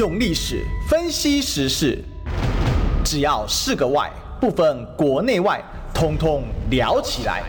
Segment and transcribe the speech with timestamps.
[0.00, 2.02] 用历史分析时事，
[3.04, 7.42] 只要是个“外”，不分国内外，通通聊起来。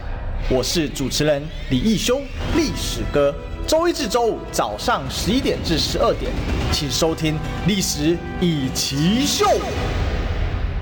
[0.49, 2.21] 我是主持人李义兄，
[2.53, 3.33] 历史哥。
[3.65, 6.29] 周一至周五早上十一点至十二点，
[6.73, 7.36] 请收听
[7.66, 9.45] 《历史一起秀》。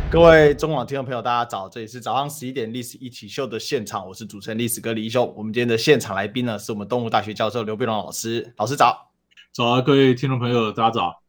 [0.09, 1.69] 各位中广听众朋友，大家早！
[1.69, 5.31] 这里是早上十一点《历史一起秀》的现场，我是主持人历史哥李义兄。
[5.37, 8.51] 我们今天的现场来宾呢，是我们东吴大学教授刘必龙老师。
[8.57, 9.11] 老师早！
[9.53, 11.21] 早啊，各位听众朋友，大家早！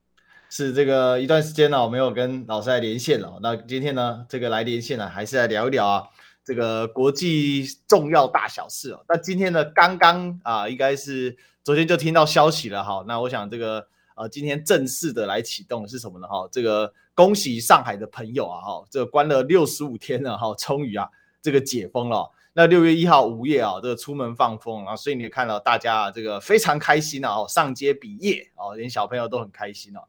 [0.50, 3.38] 是这个一段时间呢，我没有跟老师来连线了。
[3.40, 6.04] 那今天呢，这个来连线呢，还是来聊一聊啊，
[6.44, 9.02] 这个国际重要大小事哦。
[9.08, 11.34] 那今天呢，刚刚啊，应该是
[11.64, 13.02] 昨天就听到消息了哈。
[13.08, 16.26] 那我想这个呃，今天正式的来启动是什么呢？
[16.26, 16.92] 哈，这个。
[17.12, 18.62] 恭喜上海的朋友啊！
[18.62, 21.06] 哈，这个关了六十五天了哈，终于啊，
[21.42, 22.30] 这个解封了。
[22.54, 30.00] 那六月一号午夜啊，这个出门放风啊，所以你看到大家这个非常开心啊，上街比耶啊，连小朋友都很开心哦。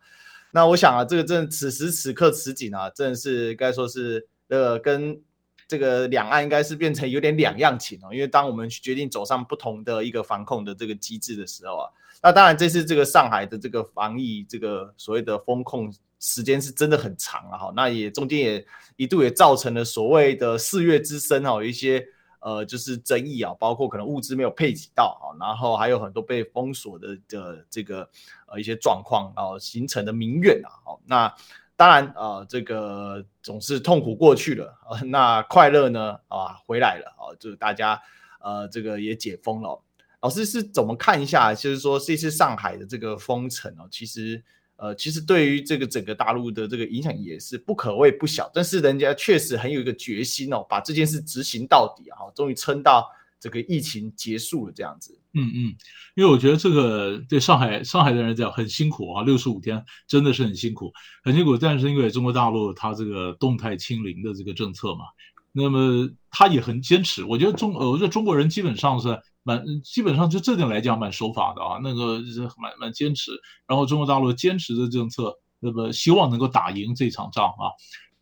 [0.54, 5.20] 那我想啊，这个正此时此刻此景啊，真的是该说是呃，跟
[5.68, 8.14] 这个两岸应该是变成有点两样情哦。
[8.14, 11.90] 因为当我们决定走上不同的一个防控的这个机制的时候啊，
[12.22, 15.94] 那当然这次这个上海的这个防疫这个所谓的封控。
[16.24, 18.64] 时间是真的很长了哈，那也中间也
[18.96, 22.06] 一度也造成了所谓的四月之声哈，有一些
[22.42, 28.10] 呃就是争议啊，包括可能物资没有配给到啊，然后还有很多被封锁的的这个
[28.48, 31.34] 呃一些状况啊，形成的民怨啊，好，那
[31.76, 38.02] 当然啊，这个总是痛苦过去了，那快乐呢啊回来了啊，就是大家
[38.42, 39.82] 呃这个也解封了。
[40.20, 41.54] 老师是怎么看一下？
[41.56, 44.44] 就是说这次上海的这个封城哦，其实。
[44.82, 53.08] 呃，其实对于这个整个大陆的这个影响也是不可谓不小，但是人家确实很有一个决心哦，把这件事执行到底啊，终于撑到
[53.40, 55.16] 这个疫情结束了这样子。
[55.34, 55.76] 嗯嗯，
[56.16, 60.92] 因为我觉得这个对上海上海的人讲很辛苦啊，六十五天真的是很辛苦，
[61.24, 61.56] 很辛苦。
[61.56, 65.06] 但是因为中国大陆它这个动态清零的这个政策嘛，
[65.52, 67.24] 那么他也很坚持。
[67.24, 69.16] 我觉得中呃，我觉得中国人基本上是。
[69.44, 72.20] 蛮基本上就这点来讲蛮守法的啊，那个
[72.58, 73.32] 蛮蛮坚持，
[73.68, 77.72] 然后中国大陆坚持的政策，那么希望能够打赢这场仗啊，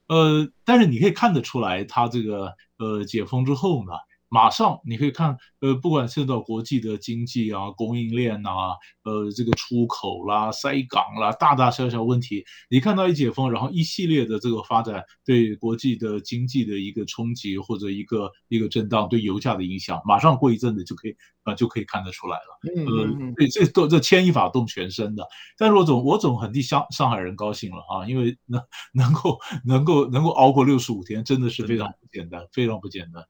[0.07, 3.91] 呃，但是你可以看得出来，他这个呃解封之后呢。
[4.29, 21.11] 马上你可以看，呃，不管涉及到国际的经济啊、供应链啊、呃，这个出口啦、塞港啦，大大小小问题，你看到一解封，然后一系列的这个发展对国际的经济的一个冲击或者一个一个震荡，对油价的影响，马上过一阵子就可以
[21.43, 22.59] 啊、呃、就可以看得出来了。
[22.75, 25.25] 嗯，呃，对，这都这牵一发动全身的。
[25.57, 28.61] 但是我总我总很替上上海人高兴了啊，因为能
[28.93, 33.25] 能够能够能够熬过六十五天，真的是非常不简单，非常不简单。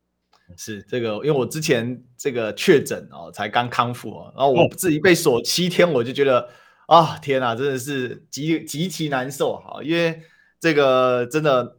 [0.57, 6.49] 是这个，因为我之前这个确诊哦，才刚康复哦，然后我自己被锁七天，我就觉得
[6.87, 10.21] 啊，天哪，真的是极极其难受哈，因为
[10.59, 11.77] 这个真的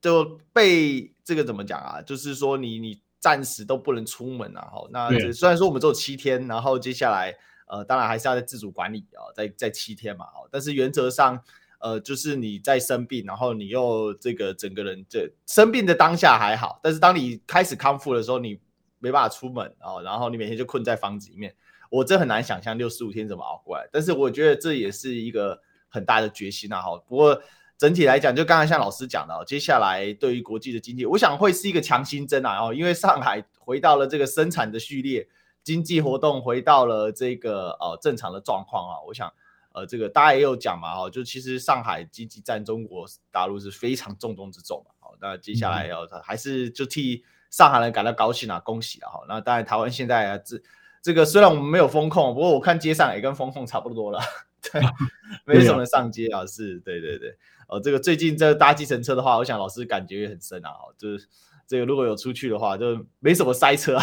[0.00, 7.34] 就被这个怎么讲啊，就是说你你暂时都不能出门啊，哈，那虽然说我们只有七天，然后接下来
[7.66, 11.42] 呃，当然还是要在自主管理啊，在在七天嘛，但是原则上。
[11.82, 18.56] 呃，就是你在生病，然后你又这个整个人这生病的当下还好，但是当你开始康复的时候，你
[19.00, 21.52] 没办法出门啊，然后你每天就困在房子里面，
[21.90, 23.88] 我真很难想象六十五天怎么熬过来。
[23.90, 26.96] 但是我觉得这也是一个很大的决心啊，哈。
[27.08, 27.42] 不过
[27.76, 35.26] 整体来讲，就刚刚像老师讲的，接下来对于国际的经济，我想会是一个强心针啊，哦，因为上海回到了这个生产的序列，
[35.64, 39.32] 经济活动回到了这个呃正常的状况啊，我想。
[39.74, 50.60] 呃，这个大家也有讲嘛，哈，就其实上海积极占中国大陆是非常重中之重嘛，好，那接下来要还是就替上海人感到高兴啊，恭喜啊，哈，那当然台湾现在啊，这
[51.00, 54.20] 这个虽然我们没有封控，不过我看街上也跟封控差不多了，
[54.60, 54.80] 对，
[55.44, 57.36] 没什么人上街啊，是对对对，
[57.68, 61.26] 哦，这个最近这搭计程车的话，我想老师感觉也很深啊，就是
[61.66, 63.98] 这个如果有出去的话，就没什么塞车，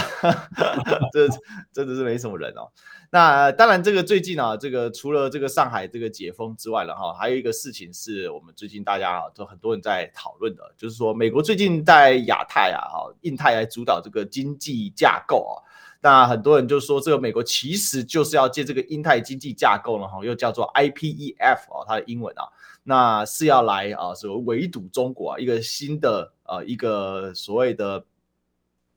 [1.13, 1.28] 这
[1.72, 2.72] 真的是没什么人哦。
[3.12, 15.58] 那当然，这个最近啊，这个除了这个上海这个解封之外了哈，还有一个事情是我们最近大家啊都很多人在讨论的，就是说美国最近在亚太啊、哈印太来主导这个经济架构啊，
[16.02, 22.46] 那很多人就说这个美国其实就是要借这个印太经济架构呢哈，又叫做 IPEF 啊，它的英文啊，
[22.84, 28.06] 那是要来啊，所谓围堵中国啊，一个新的呃一个所谓的。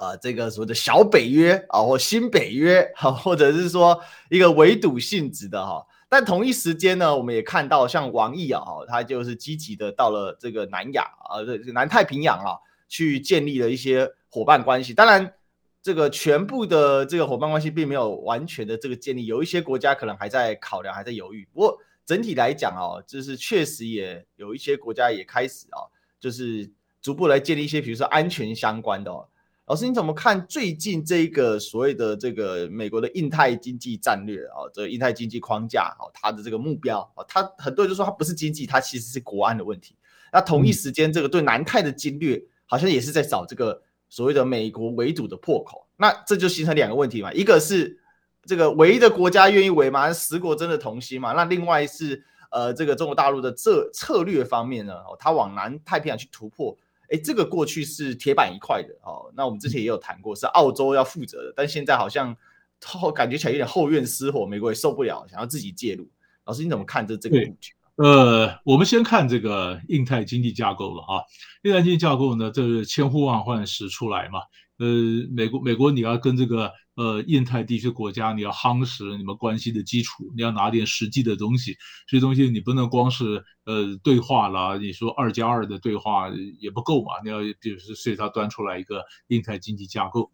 [0.03, 12.59] 啊，这个所谓的小北约啊，或新北约，哈，或者是说一个围堵性质的哈，但同一时间呢，我们也看到像王毅啊，哈，他就是积极的到了这个南亚啊，这南太平洋啊，
[12.89, 14.93] 去建立了一些伙伴关系。
[14.93, 15.35] 当然，
[15.81, 21.49] 这个全部的这个伙伴关系并没有完全的这个建立，有一些国家可能还在考量，还在犹豫。
[21.53, 25.87] 不过整体来讲哦，就是确实也有一些国家也开始啊，
[26.19, 26.69] 就是
[27.01, 29.29] 逐步来建立一些，比如说安全相关的哦。
[29.73, 34.69] 老师，你怎么看最近这个所谓的这个美国的印太经济战略啊？
[34.71, 39.97] 这个印太经济框架啊，它的这个目标啊，它很多人就说它不是经济，它其实是国安的问题。
[40.31, 43.81] 那同一时间，这个对南太的经略好像也是在找这个
[44.11, 45.87] 所谓的美国围堵的破口。
[45.97, 47.99] 那这就形成两个问题嘛，一个是
[48.45, 51.33] 这个唯一的国家愿意围嘛，十国真的同心嘛？
[51.33, 56.77] 那另外是呃，这个中国大陆的这策略方面呢，哦它往南太平洋去突破。
[57.13, 59.31] 哎，这个过去是铁板一块的哦。
[59.37, 62.35] 那我们之前也有谈过，是澳洲要负责的，但现在好像
[62.83, 66.09] 后感觉起来有点后院失火，美国也受不了，想要自己介入。
[66.45, 67.73] 老师，你怎么看这这个布局？
[67.97, 71.21] 呃，我们先看这个印太经济架构了啊。
[71.63, 74.41] 印太经济架构呢，这是千呼万唤始出来嘛。
[74.79, 74.87] 呃，
[75.31, 81.77] 美国美国你要跟这个呃印太地区国家，你要夯实你们关系的基础，你要拿点实际的东西。
[82.07, 87.13] 这些东西你不能光是呃对话啦，你说二加二的对话也不够嘛。
[87.23, 90.31] 你要就是所以他端出来一个印太经济架构，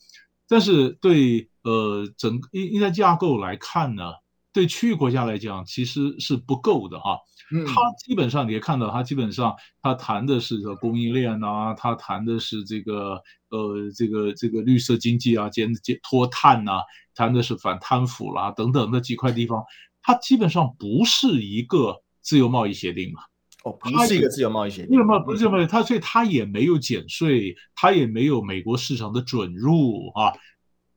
[0.48, 4.12] 但是对呃整印印太架构来看呢，
[4.52, 7.18] 对区域国家来讲其实是不够的哈。
[7.66, 16.82] 他基本上你也看到，他基本上他谈的是这个供应链啊，他谈的是这个呃这个这个绿色经济啊，减减脱碳呐，
[17.14, 19.64] 谈的是反贪腐啦等等那几块地方，
[20.02, 23.20] 它基本上不是一个自由贸易协定嘛。
[23.64, 30.32] 哦，不是一个自由贸易协定，为什么不是自由贸易，它所以它也没有减税，它也没有美国市场的准入啊。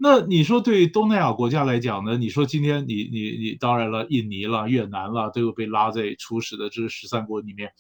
[0.03, 2.17] 那你说对东南亚国家来讲呢？
[2.17, 7.71] 你说今天你你你当然了，印尼了、越南了都有被拉在初始的这十三国里面。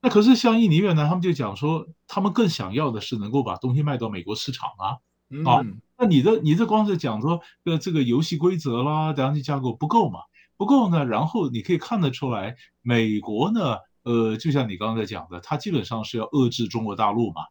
[0.00, 4.98] 那可是像印尼、越南，他们就讲说，他们更想要的是能够把东西卖到美国市场啊。
[5.30, 5.64] 嗯、啊，
[5.98, 10.20] 那你的你这光是讲说呃这个游戏规则啦、经济架构不够嘛？
[10.56, 11.04] 不够呢？
[11.04, 17.42] 然后你可以看得出来，美国呢，呃，就像你刚才讲的，它基本上是要遏制中国大陆嘛。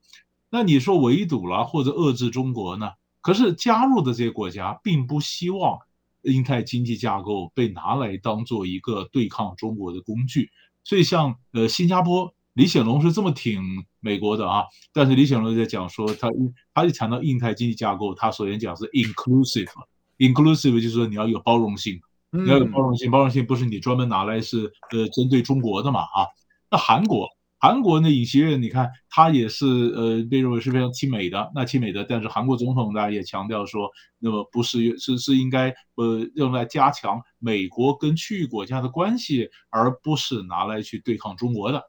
[0.49, 2.91] 那你说围堵了或者遏制中国呢？
[3.27, 5.77] 可是加入的这些国家并不希望
[6.21, 10.49] 印太经济架构被拿来当做一个对抗中国的工具，
[10.85, 13.61] 所以像呃新加坡，李显龙是这么挺
[13.99, 14.63] 美国的啊，
[14.93, 16.29] 但是李显龙在讲说他
[16.73, 21.99] 他就谈到印太经济架构，他首先讲是 inclusive，inclusive 就是说你要有包容性，
[22.31, 26.27] 你要有包容性，包容性不是你专门拿来是呃针对中国的嘛啊，
[26.71, 27.27] 那韩国。
[27.59, 33.89] 韩国的尹锡悦，你看他也是呃被认为是非常亲美的，那亲美的，但是韩国总统呢也强调说，
[34.19, 41.79] 那么不是是是应该呃用来加强美国跟区域国家的关系，而不是拿来去对抗中国的，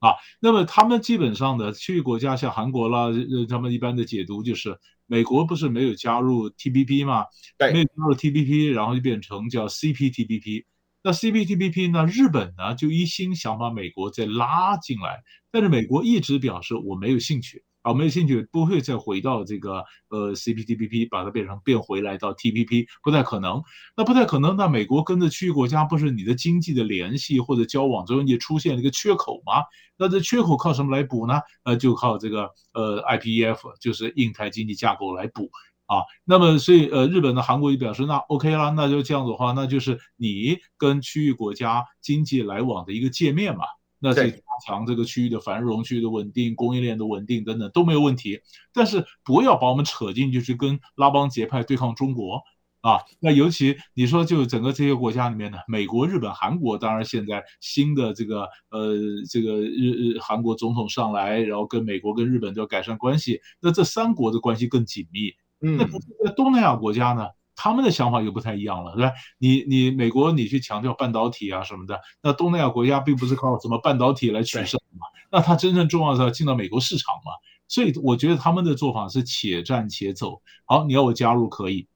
[0.00, 7.24] 啊，那么他们基本上的区域国家像韩国啦，呃，他们一般的解读就是美国不是没有加入 TPP 吗？
[7.56, 10.64] 对，没有加入 TPP，然后就变成叫 CPTPP。
[11.06, 12.04] 那 CPTPP 呢？
[12.04, 15.22] 日本呢就一心想把美国再拉进来，
[15.52, 23.62] 但是美国一直表示我没有兴趣啊，没有兴趣，不会再回到这个呃 CPTPP，把它变成变回来到 TPP，不太可能。
[23.96, 29.62] 那不太可能，那美国跟着区域国家不是你的经济的联系或者交往中也出现了一个缺口吗？
[29.96, 31.34] 那这缺口靠什么来补呢？
[31.62, 35.48] 呃，就靠这个呃 IPEF，就是印太经济架构来补。
[35.86, 43.64] 啊，那么所以呃，日本的韩国也表示，那 OK 啦，那就这样子的话，那就是你跟区域国家经济来往的一个界面嘛，
[44.00, 48.40] 那是加强这个区域的繁荣、区域的稳定、供应链的稳定等等都没有问题。
[48.72, 52.42] 但是不要把我们扯进去，去跟拉帮结派对抗中国
[52.80, 52.98] 啊。
[53.20, 58.92] 那尤其你说就整个这些国家里面呢，美国、日本、韩国，当然现在新的这个呃
[59.30, 65.32] 这个日日韩国总统上来，然后跟美国跟日本都要改善关系，那这三国的关系更紧密。
[65.58, 69.12] 那在东南亚国家呢，他们的想法又不太一样了，对吧？
[69.38, 77.32] 你你美国你去强调半导体啊什么的，那东南亚国家并不是靠什么半导体来取胜嘛，那它真正重要的是要进到美国市场嘛，
[77.68, 80.42] 所以我觉得他们的做法是且战且走。
[80.66, 81.88] 好，你要我加入可以，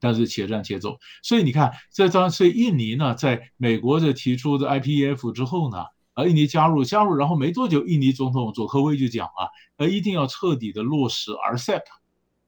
[0.00, 0.98] 但是且战且走。
[1.22, 5.84] 所以你看，在这所以印尼呢，在美国的提出的 IPEF 之后呢，
[6.14, 9.46] 啊，印尼加入加入，然后没多久，印尼总统佐科威就讲啊，
[9.76, 11.82] 呃，一定要彻底的落实 RCEP。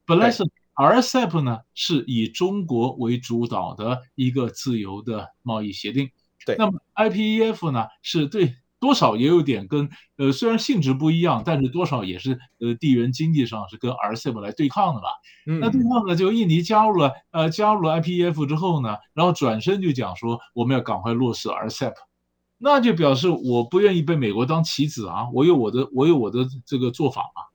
[0.06, 0.44] 本来是
[0.74, 6.10] RCEP 呢，是以中国为主导的一个自由的贸易协定。
[6.44, 15.06] 对，那么 IPEF 呢，是对多少也有点跟呃，虽然性质不一样，但是多少也是呃，地缘经济上是跟 RCEP 来对抗的嘛。
[15.46, 21.94] 嗯，那对抗呢，就印尼加入了呃，加入了 IPEF 之后呢，然后转身就讲说我们要赶快落实 RCEP，
[22.58, 27.42] 那就表示我不愿意被美国当棋子啊，我有我的我有我的这个做法嘛。
[27.42, 27.53] 啊，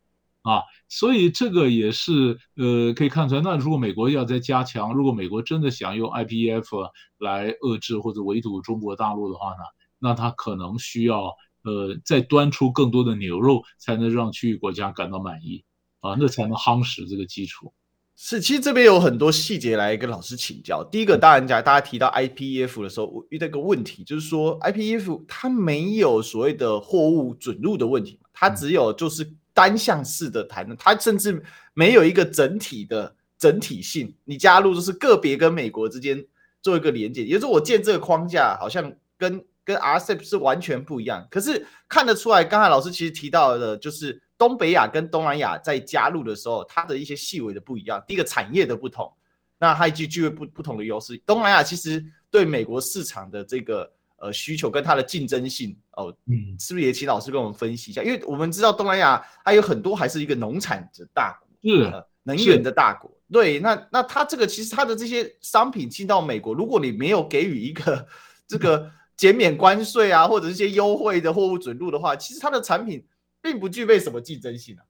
[0.87, 3.41] 所以这个也是呃可以看出来。
[3.41, 6.89] 那如果美国要再加强，如果美国真的想用 IPEF
[7.19, 9.63] 来遏制或者围堵中国大陆的话呢，
[9.99, 11.25] 那他可能需要
[11.63, 15.63] 呃再端出更多的牛肉，才能让区域国家感到满意
[15.99, 17.71] 啊，那才能夯实这个基础。
[18.15, 20.83] 是，其实这边有很多细节来跟老师请教。
[20.91, 29.35] 第一个，当然讲大家提到 IPEF 的时候，我遇到一个问题，就是说 IPEF 它没有所谓的货物准入的问题，它只有就是。
[29.59, 34.15] 单向式的谈论，它甚至没有一个整体的整体性。
[34.23, 36.25] 你加入就是个别跟美国之间
[36.61, 41.27] 做一个连接，也就是我建这个框架好像跟跟 RCEP 是完全不一样。
[41.29, 48.01] 可是看得出来，刚才老师其实提到的，就是东北亚跟东南亚在加入的时候，它的一些细微的不一样。
[48.07, 49.11] 第一个产业的不同，
[49.57, 51.17] 那它具具备不不同的优势。
[51.25, 52.01] 东南亚其实
[52.31, 53.91] 对美国市场的这个。
[54.21, 58.03] 呃，需求跟它的竞争性哦，嗯，是不是也请老师跟我们分析一下？
[58.03, 63.09] 因为我们知道东南亚它有很多还是一个农产的大国，是、呃、能源的大国。
[63.31, 68.07] 对，那那它这个其实它的这些商品进到美国，如果你没有给予一个
[68.47, 73.05] 这个减免关税啊，或者一些优惠的货物准入的话，其实它的产品
[73.41, 74.83] 并不具备什么竞争性啊。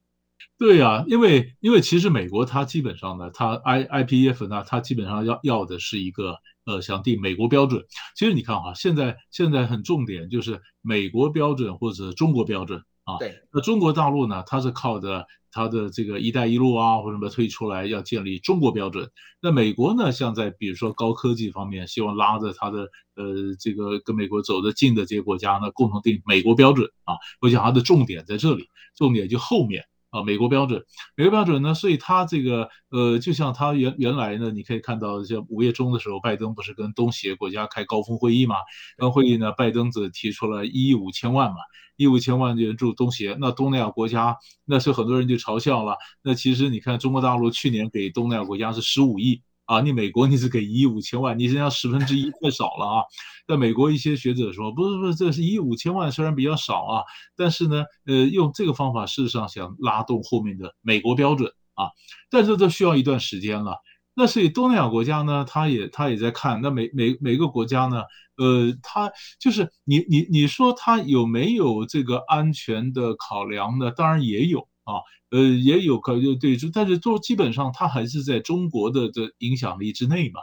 [0.57, 6.35] 对呀、啊，因为因为其实美国它基本上呢，它 I IPEF 呢，它基本上要要的是一个。
[6.65, 7.83] 呃，想定美国标准，
[8.15, 13.17] 其实你看哈，现在现在很重点就是美国标准或者中国标准啊。
[13.17, 13.33] 对。
[13.51, 19.09] 那中国大陆呢，它是靠着它的这个“一带一路”啊，或者什么推出来要建立中国标准。
[19.41, 22.81] 那美国呢，像在比如说高科技方面，希望拉着它的
[23.15, 27.15] 呃这个跟美国走得近的这些国家呢，共同定美国标准啊。
[27.41, 29.83] 我想它的重点在这里，重点就后面。
[30.09, 30.83] 啊，美国标准，
[31.15, 38.55] 美国标准呢，所以它这个呃，就像它原原来呢，你可以看到，像五月中的时候，拜登不是跟东协国家开高峰会议嘛？
[38.97, 41.57] 跟会议呢，拜登则提出了一亿五千万嘛，
[41.95, 43.37] 一亿五千万援助东协。
[43.39, 44.35] 那东南亚国家，
[44.65, 45.95] 那是很多人就嘲笑了。
[46.23, 49.43] 那其实你看，中国大陆去年给东南亚国家是十五亿。
[49.69, 53.03] 啊，你美国你是给一亿五千万，你这样十分之一太少了啊！
[53.47, 57.03] 在美国一些学者说，不是不是，这是一亿五千万，虽然比较少啊，
[57.35, 61.85] 但是呢，呃，用这个方法事实上想拉动后面的美国标准啊，
[62.31, 63.75] 但是这需要一段时间了。
[64.15, 68.01] 那所以东南亚国家呢，他也他也在看，那每每每个国家呢，
[68.37, 73.91] 呃，他就是你你你说他有没有这个安全的考量呢？
[73.91, 74.67] 当然也有。
[74.89, 80.41] 啊，呃，也有可就对，就但是都基本上它还是在中国的的影响力之内嘛。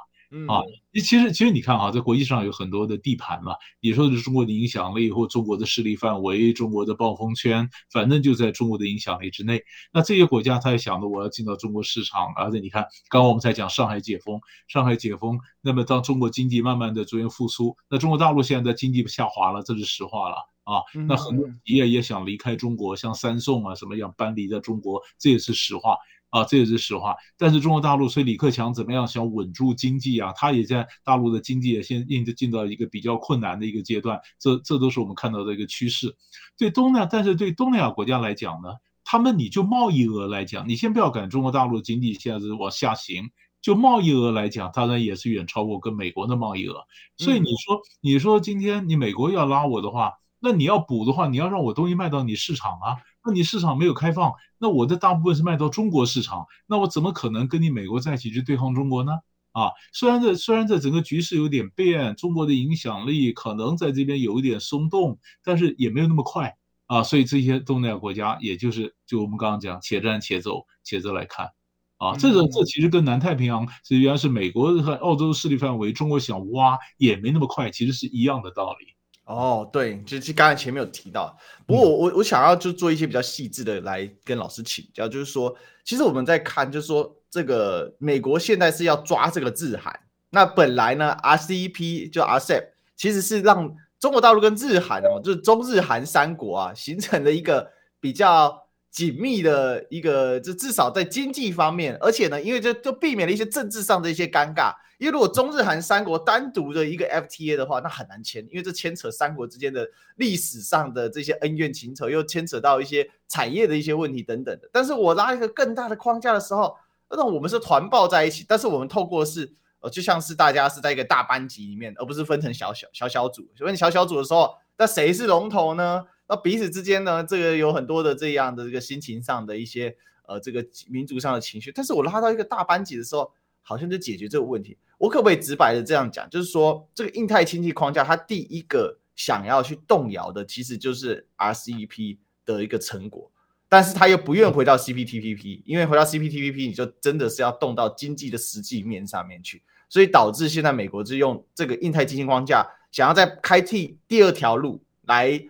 [0.48, 0.62] 啊，
[0.94, 9.62] 其实其实你看哈，在国际上有很多的地盘嘛，你说的是中国的影响力或中国的势力范围、中国的暴风圈，反正就在中国的影响力之内。
[9.92, 20.36] 那这些国家他也想着我要进到中国市场，而且你看，刚刚我们才讲上海解封，上海解封，那么当中国经济慢慢的逐渐复苏，那中国大陆现在经济下滑了，这是实话了。
[20.66, 25.96] 啊，那很多企业也想离开中国，像三宋啊什么样搬离在中国，这也是实话
[26.30, 27.14] 啊，这也是实话。
[27.38, 30.32] 但是中国大陆，所以李克强怎么样想稳住经济啊？
[30.36, 36.14] 他也在大陆的经济也现应着进到一个比较困难的一个阶段，这这都是我们看到的一个趋势。
[36.58, 38.68] 对东南，但是对东南亚国家来讲呢，
[39.04, 43.30] 他们你就贸易额来讲，你先不要管中国大陆的经济现在是往下行，
[43.62, 46.84] 就贸易额来讲，当然也是远超过跟美国的贸易额。
[47.16, 50.12] 所以你说，你说今天你美国要拉我的话。
[50.38, 52.98] 那你要补的话，你要让我东西卖到你市场啊。
[53.26, 59.12] 那你市场没有开放，那我的大部分是卖到中国市场，那我怎么可能跟你美国在一起去对抗中国呢？
[59.52, 66.54] 啊，虽然这虽然这整个局势有点变，中国的影响力可能在这边有一点松动，但是也没有那么快
[66.86, 67.02] 啊。
[67.02, 71.48] 所以这些东南亚国家，也就是就我们刚刚讲，且战且走，且着来看
[71.96, 72.14] 啊。
[72.18, 78.95] 这个这其实跟南太平洋，是原来是美国和澳洲势力范围，中国想挖也没那么快，其实是一样的道理。
[79.26, 85.52] 哦，对，就是刚才前面有提到，不过我我我想要就做一些比较细致的来跟老师请教，就是说，
[85.84, 89.98] 其实我们在看，就是说这个美国现在是要抓这个日韩，
[90.30, 97.68] 那本来呢，RCEP 就 RCEP 其实是让中国大陆跟日韩哦，就是中日韩三国啊，形成了一个
[97.98, 104.72] 比较紧密的一个，就至少在经济方面，而且呢，因为这就避免了一些政治上的一些尴尬。
[104.98, 114.68] 因为如果中日韩三国单独的一个 FTA 的话，那很难签，因为这牵扯三国之间的历史上的这些恩怨情仇，又牵扯到一些产业的一些问题等等的。
[114.72, 116.76] 但是我拉一个更大的框架的时候，
[117.10, 123.46] 那我们是团抱在一起，但是我们透过是呃，就像是大家是在一个大班级里面，而不是分成小小小小组。
[123.54, 126.04] 所以你小小组的时候，那谁是龙头呢？
[126.28, 129.94] 那彼此之间呢，这个有很多的这样的这个心情上的一些
[130.26, 131.70] 呃，这个民族上的情绪。
[131.70, 133.30] 但是我拉到一个大班级的时候，
[133.66, 134.78] 好像就解决这个问题。
[134.96, 143.30] 我可不可以直白的这样讲，就是说这个印太经济框架，它第一个想要去动摇的，其实就是 RCEP 的一个成果。
[143.68, 155.42] 但是他又不愿回到 CPTPP，因为回到 CPTPP 你就真的是要动到经济的实际面上面去，所以导致现在美国是用这个印太经济框架，想要再开辟第二条路来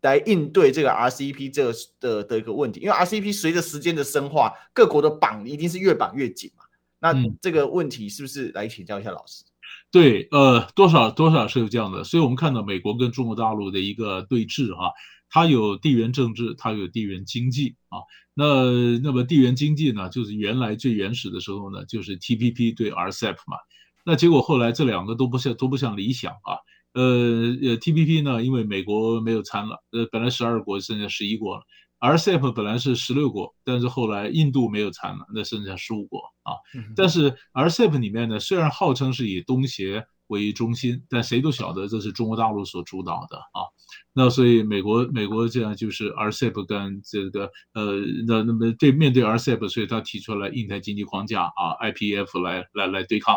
[0.00, 6.59] 来应对这个 RCEP 这个的的一个问题，因为 RCEP 随着时间的深化，各国的绑一定是越绑越紧嘛，
[7.00, 9.44] 那这个问题是不是来请教一下老师？
[9.90, 14.92] 对，呃，多少多少是有这样的，所以我们看到美国跟中国大陆的一个对峙哈。
[15.32, 18.02] 它有地缘政治，它有地缘经济啊。
[18.34, 23.56] 那那么地缘经济呢，就是原来最原始的时候呢，就是 TPP 对 RCEP 嘛。
[24.04, 26.58] 那结果后来这两个都不像都不像理想啊。
[26.94, 31.62] 呃呃，TPP 呢，因为美国没有参了，呃，本来十二国剩下十一国了。
[32.00, 36.54] RCEP 本来是十六国，但是后来印度没有参了，那剩下十五国啊。
[36.96, 43.68] 但是 RCEP 里面呢，虽然号称是以东协为中心，但谁都晓得这是中国大陆所主导的啊。
[44.14, 53.36] 那所以美国美国这样就是 RCEP 跟这个呃那那么对面对 RCEP，所以他提出来印太经济框架啊 IPF 来来来对抗。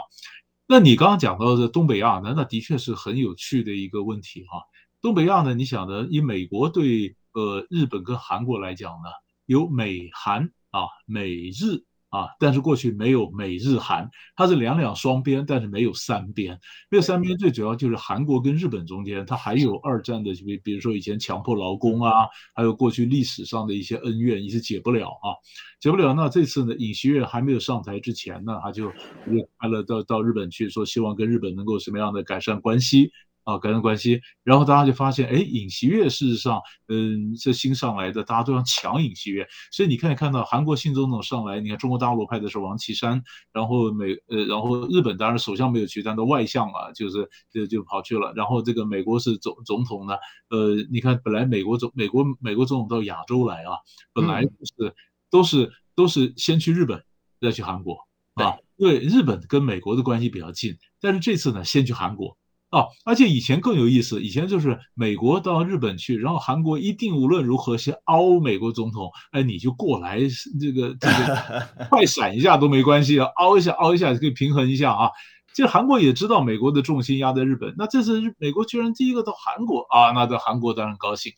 [0.66, 4.62] 那你刚刚讲到的东北亚呢，那的确是很有趣的一个问题哈。
[5.02, 9.10] 东北亚呢，你想的以美国对呃日本跟韩国来讲呢，
[9.46, 11.84] 有美韩啊美日。
[12.14, 16.56] 啊，但是过去没有美日韩，它是两两双边，但是没有三边。
[16.92, 25.34] 没有三边，最主要就是韩国跟日本中间，它还有二战的，比比如说以前强迫劳工啊，还有过去历史上的一些恩怨，一直解不了啊，
[25.82, 26.14] 解不了。
[26.14, 28.84] 那这次呢，尹锡悦还没有上台之前呢，他就
[29.26, 33.12] 又派了到到日本去，说希望跟日本能够什么样的改善关系。
[33.44, 43.22] 啊，改善关系，然后大家就发现，哎，尹锡悦事实上，嗯，这新上来的，大家都想抢尹锡悦，所以你可以看到韩国新总统上来，你看中国大陆派的是王岐山，
[43.52, 50.14] 然后美，呃，然后日本当然首相没有去，但是外相啊，就是就就跑去了，然后这个美国是总总统呢，
[50.50, 53.78] 呃，你看本来美国总美国美国总统到亚洲来啊，
[54.14, 54.94] 本来就是、嗯、
[55.30, 57.04] 都是都是先去日本，
[57.42, 57.98] 再去韩国。
[58.36, 62.36] 啊，因为日本跟美国的关系比较近，但是这次呢，先去韩国。
[62.74, 70.20] 哦，而且以前更有意思，以前就是美国到日本去，然后韩国一定无论如何先凹美国总统，哎，你就过来，
[70.60, 75.12] 这个这个 快闪一下都没关系啊，凹一下凹一下可以平衡一下啊。
[75.54, 81.32] 其实韩国也知道美国的重心压在日本，那这次美国居然第一个到韩国啊，那在韩国当然高兴。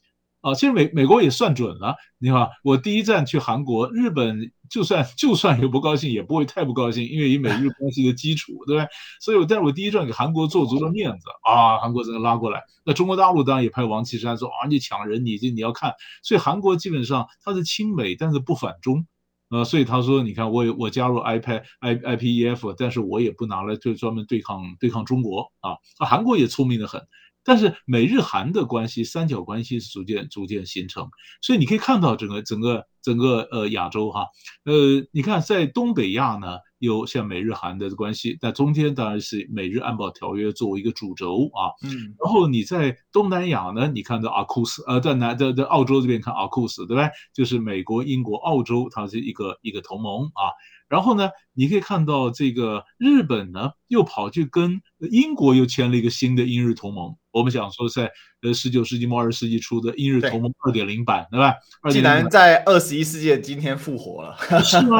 [0.45, 8.88] 啊，其实美美国也算准了，你看我第一站去韩国，日本就算就算有不高兴，也不会太不高兴，因为以美日关系的基础，对不对？
[9.19, 12.62] 所以我在我第一站给韩国做足了面子啊，韩国整个拉过来。
[12.86, 15.95] 那中国大陆当然也派王岐山说啊，你抢人，你这你要看。
[16.21, 19.08] 所以韩国基本上他是亲美，但是不反中，
[19.49, 25.77] 呃，所以他说，你看我我加入 iPad I IPEF，但是我也不拿来就专门对抗对抗中国啊。
[26.05, 27.01] 韩国也聪明的很。
[27.45, 31.08] 但是美日韩的关系，三角关系是逐渐逐渐形成，
[31.41, 34.25] 所以你可以看到整个整个整个呃亚洲哈，
[34.65, 47.10] 呃，你看在东北亚呢有像美日韩的关系，那中间当然是美日安保条约作为一个主轴啊，嗯，然后你在东南亚呢，你看到阿库斯，呃，在南在在澳洲这边看阿库斯，对吧？
[47.31, 50.49] 就是美国、英国、澳洲，它是一个一个同盟啊。
[50.88, 57.15] 然后呢，你可以看到这个日本呢，又跑去跟英国又签了一个新的英日同盟。
[57.32, 58.12] 我们想说，在
[58.43, 61.56] 呃十九世纪末二十世纪初的英日同盟二点零版，对，吧？
[61.89, 65.00] 竟然在二十一世纪的今天复活了， 是吗？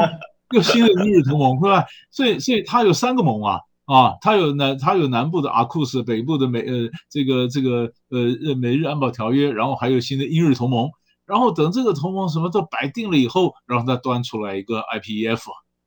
[0.54, 1.86] 又新的英日同盟，是吧？
[2.12, 10.90] 所以，所以它有三个盟啊，啊，它有南，它有南部的阿库斯，北部的美呃这个这个呃美日安保条约，然后还有新的英日同盟。
[11.26, 15.42] 然后等这个同盟什么都摆定了以后，然后再端出来一个 IPEF。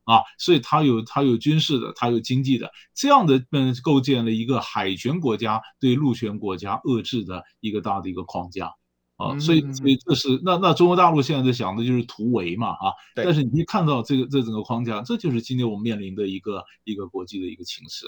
[0.09, 8.73] 啊，所以它有它有军事的，它有经济的，这样的嗯，构建了一个海权国家对陆权国家遏制的一个大的一个框架
[9.19, 18.07] 啊，所以所以这是那那中国大陆现在在想的就是突围嘛啊，但是你可以看到这个这整个框架，这就是今天我们面临的一个一个国际的一个情势。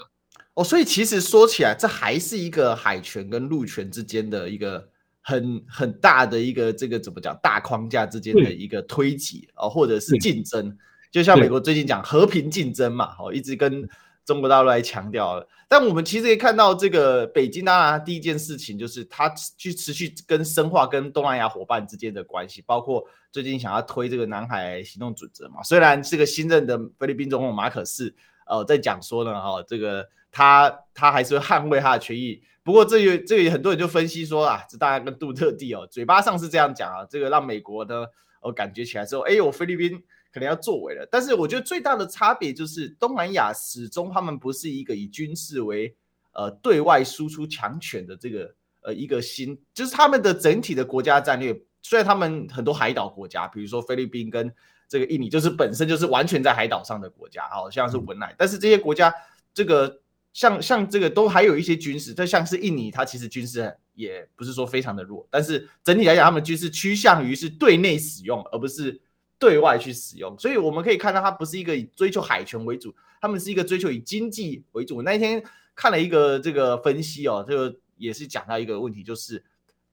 [0.55, 4.89] 哦，所以其实说起来，这还是一个海权跟陆权之间的一个
[5.21, 10.75] 很很大的一个这个怎么讲大框架之间的一个推挤啊，或者是竞争。
[11.11, 13.87] 就像美国最近讲和平竞争嘛，哦，一直跟
[14.23, 15.45] 中国大陆来强调。
[15.67, 25.61] 但我们其实可以看到，这个北京当然第一件事情就是他去持续跟深化跟东南亚伙伴之间的关系，包括最近想要推这个南海行动准则嘛。
[25.63, 28.13] 虽然这个新任的菲律宾总统马可仕
[28.45, 32.41] 呃在讲说呢，哈，这个他他还是会捍卫他的权益。
[32.63, 38.05] 不过这个这个很多人就分析说啊，这大家跟杜特地哦嘴巴上是这样讲啊，这个让美国呢
[38.41, 40.01] 呃感觉起来之后，哎，我菲律宾。
[40.31, 45.93] 可能要作为了，但是我觉得最大的差别就是东南亚始终他们不是一个以军事为
[46.31, 54.51] 呃对外输出强权的这个呃一个新，就是他们的整体的国家战略虽然他们很多海岛国家，比如说菲律宾跟
[54.87, 59.13] 这个印尼，就是本身就是完全在海岛上的国家，好像是文莱，但是这些国家
[59.53, 60.01] 这个
[60.33, 68.99] 像像这个都还有一些军事，就像是印尼，它其实军事也不是说非常的弱，但是整体来讲，他们军事趋向于是对内使用，而不是
[69.41, 75.01] 对外去使用，所以我们可以看到，它不是一个以追求海权为主，他们是一个追求以经济为主。
[75.01, 75.43] 那一天
[75.75, 79.43] 看了一个这个分析哦，这个也是讲到一个问题，就是。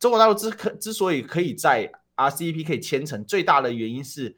[0.00, 4.36] 中国大陆之可之所以可以在 RCEP 可以签成，最大的原因是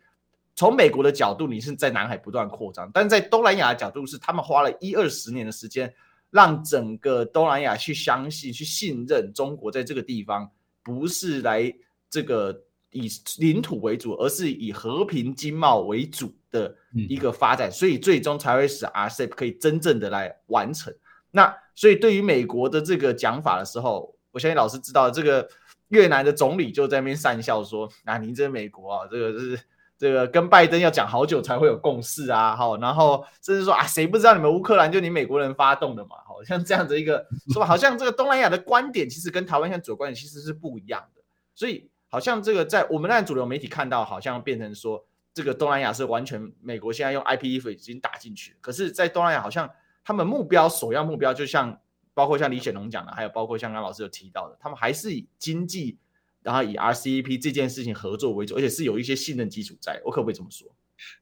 [0.56, 5.92] 从美国的角度，你是在南海不断扩张；但在东南亚的角度，是他们花了一二十年的时间，
[6.30, 10.50] 让整个东南亚去相信、去信任中国在这个地方
[10.82, 11.70] 不是来
[12.08, 12.58] 这个
[12.90, 16.74] 以领土为主，而是以和平经贸为主的
[17.08, 20.92] 一个发展，所以最终才会使 RCEP 可以真正的来完成。
[21.30, 25.48] 那所以对于美国的这个讲法的时候，我相信老师知道，这个
[25.88, 29.60] 越南的总理就在那边讪笑说：“啊，您这美国啊，这个是
[29.96, 36.16] 这个跟拜登要讲好久才会有共识啊。”好，然后甚至说啊，谁不知道你们乌克兰就你美国人发动的嘛？
[36.26, 41.22] 好像这样的一个说法，好像这个东南亚的观点其实跟台湾现在主流观点其实是不一样的。
[41.54, 49.70] 所以好像这个在我们那主流媒体看到，好像变成说这个东南亚是完全美国现在用 IPF 已经打进去，可是，在东南亚好像
[50.04, 51.80] 他们目标首要目标就像。
[52.12, 55.96] 包括像李显龙讲的，还有包括像刚老师有提到的，他们还是以经济，
[56.42, 59.98] 然后以 RCEP 这件事情合作为主，而且是有一些信任基础在。
[60.04, 60.68] 我可不可以这么说？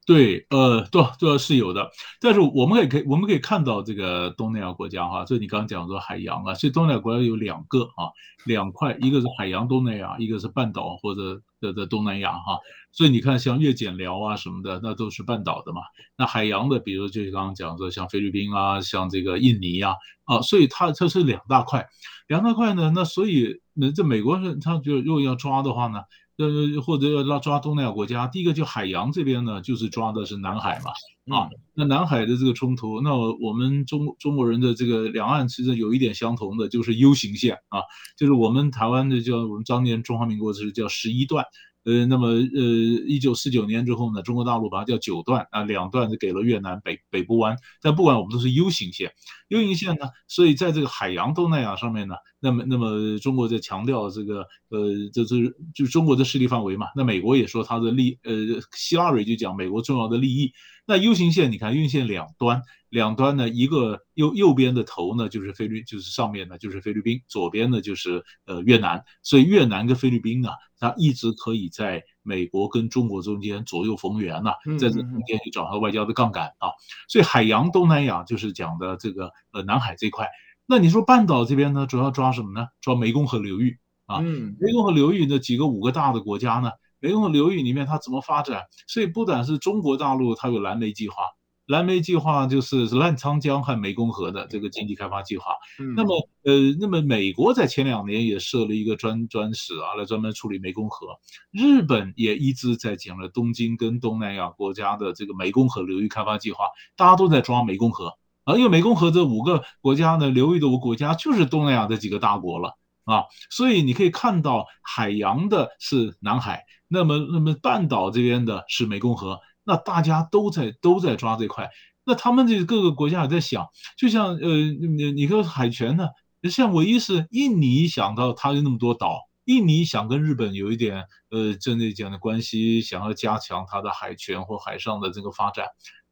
[0.06, 1.90] 对，呃，对，对，是有的。
[2.20, 8.08] 但是我们也可以，我们可以看到这个东南亚国家哈，所以你刚刚讲说海洋啊，所以东南亚国家有两个啊，
[8.46, 12.58] 两块，一个是海洋东南亚，一个是半岛或者的的东南亚哈。
[12.90, 15.82] 所以你看，像越检寮啊什么的，那都是半岛的嘛。
[16.16, 21.86] 那海洋的，比如就是刚刚讲说，像菲律宾啊，像这个印尼啊，啊，所以它它是两大块，
[22.28, 22.90] 两大块呢。
[22.94, 26.00] 那所以那这美国人他就如果要抓的话呢？
[26.38, 37.82] 呃，或者要拉抓东南亚国家，第一个就海洋这边呢，就是抓的是南海嘛，啊，那南海的这个冲突，那我们中中国人的这个两岸其实有一点相同的，就是 U 型线啊，
[38.16, 41.44] 就是我们台湾的叫我们当年中华民国是叫十一段。
[41.88, 42.62] 呃，那么呃，
[43.06, 49.10] 一九四九年之后呢，中国大陆把它叫九段啊，两段是给了越南北北部湾，但不管我们都是 U 型线
[49.48, 58.34] ，U 型线呢，所以在这个海洋东南亚上面呢，那么那么中国在强调这个呃，就是就中国的势力范围嘛，那美国也说它的利呃，
[58.76, 60.52] 希拉蕊就讲美国重要的利益。
[60.88, 70.48] 那 U 型线，你看 U 型线两端，两端呢，一个右右边的头呢就是菲律，就是上面呢就是菲律宾，左边呢就是呃越南，所以越南跟菲律宾呢，
[70.80, 76.70] 它一直可以在美国跟中国中间左右逢源呐、啊，在这中间去找到外交的杠杆啊。
[77.06, 80.26] 所以海洋东南亚就是讲的这个呃南海这块。
[80.64, 82.66] 那你说半岛这边呢，主要抓什么呢？
[82.80, 84.20] 抓湄公河流域啊，
[84.58, 86.70] 湄公河流域的几个五个大的国家呢？
[87.00, 88.62] 湄公河流域里面它怎么发展？
[88.86, 91.22] 所以不但是中国大陆，它有蓝莓计划，
[91.66, 95.52] 蓝莓计划就是澜沧江和湄公河的这个经济开发计划。
[95.78, 101.06] 嗯、那么呃，那么美国在前两年也设了一个专专使啊，来专门处理湄公河。
[101.52, 106.64] 日本也一直在讲了东京跟东南亚国家的这个湄公河流域开发计划，
[106.96, 112.78] 大家都在抓湄公河啊，因为湄公河这五个国家呢，流域的五个国家就是东南亚的几个大国了
[113.08, 116.62] 啊，所以你可以看到海洋的是南海。
[116.90, 121.68] 那么，那么半岛这边的是湄公河，那大家都在都在抓这块，
[122.04, 123.66] 那他们这各个国家也在想，
[123.96, 126.08] 就像呃，你你说海权呢，
[126.50, 135.66] 像唯一是印尼想到它有那么多岛，印尼想跟日本有一点呃针对这样的关系，想要加强它的海权或海上的这个发展。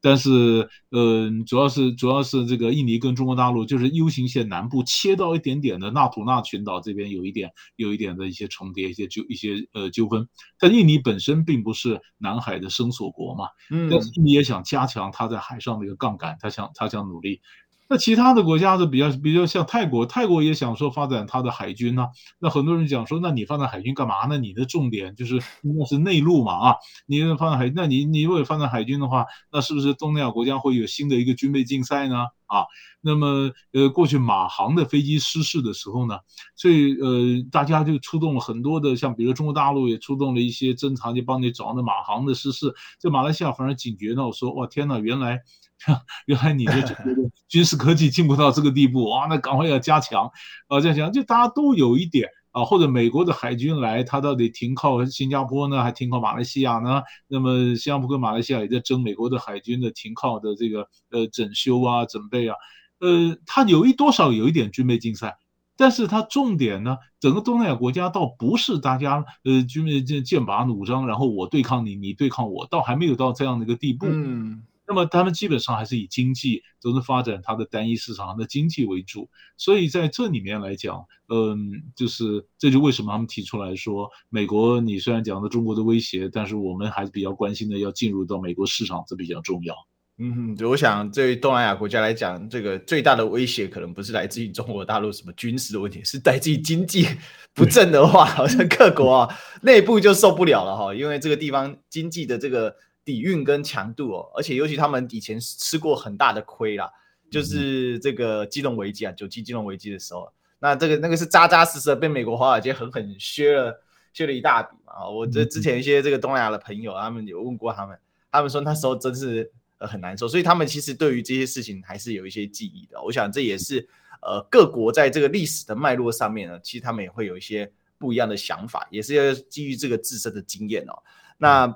[0.06, 10.28] 但是，呃，主要是主要是这个印尼跟中国大陆就是 U 型线南部切到一点点的纳土纳群岛这边有一点有一点的一些重叠，一些纠一些呃纠纷。
[10.60, 17.40] 但印尼本身并不是南海的生索国嘛，嗯，但是印尼也想加强它在海上的一个杠杆，它想它想努力。
[17.88, 24.38] 那其他的国家的比较比较像泰国，泰国也想说发展它的海军呢、那很多人讲说，那你发展海军干嘛呢？
[24.38, 26.74] 你的重点就是应该是内陆嘛啊？
[27.06, 32.16] 你发展海，那你你如果发展海军的话，那是不是东南亚国家会有新的一个军备竞赛呢？
[32.46, 32.64] 啊，
[33.00, 36.18] 那么呃，过去马航的飞机失事的时候呢，
[36.56, 42.74] 所以呃，大家就出动了很多的，像比如中国大陆也出动了一些侦察，就帮你找那马航的失事。
[42.98, 45.40] 这马来西亚反而警觉到说，哇天呐，原来。
[46.24, 47.04] 原来你的这个
[47.48, 50.24] 军事科技进步到这个地步哇，那赶快要加强
[50.68, 50.80] 啊！
[50.80, 57.02] 加强就大家都有一点啊，或者美国的海军来，他到底停靠新加坡呢，还停靠马来西亚呢？
[57.28, 62.56] 那么新加坡跟马来西亚也在争美国的海军的停靠的这个呃整修啊、准备啊，
[63.00, 65.36] 呃，他有一多少有一点军备竞赛。
[65.78, 74.06] 但是它重点呢，整个东南亚国家倒不是大家呃军备剑剑拔弩张，然后我对抗你，你对抗我，倒还没有到这样的一个地步。
[74.08, 74.62] 嗯。
[74.88, 89.74] 那么他们基本上还是以经济都是发展它的单一市场上的经济为主，所以在这里面来讲，嗯，就是这就为什么他们提出来说，美国你虽然讲的中国的威胁，但是我们还是比较关心的要进入到美国市场，这比较重要。
[90.18, 97.08] 嗯，我想对东南亚国家来讲，这个最大的威胁可能不是来自于中国大陆什么军事的问题，是来自于经济
[97.52, 102.76] 不振的话，好像各国啊内部就受不了了哈，因为这个地方经济的这个。
[103.06, 106.90] 底蕴跟强度哦，而且尤其他们以前吃过很大的亏啦，
[107.30, 113.80] 就是这个金融危机啊，九七金融危机的时候，那这个那个是扎扎实实的被美国华尔街狠狠削了
[114.12, 115.08] 削了一大笔嘛。
[115.08, 117.96] 我这之前一些这个东南亚的朋友，他们有问过他们，
[118.32, 123.00] 他们说那时候真是呃很难受，所以他们其实对于这些事情还是有一些记忆的。
[123.00, 123.88] 我想这也是
[124.20, 130.98] 呃各国在这个历史的脉络上面呢，其实他们也会有一些不一样的想法，也是要基于这个自身的经验哦。
[131.38, 131.72] 那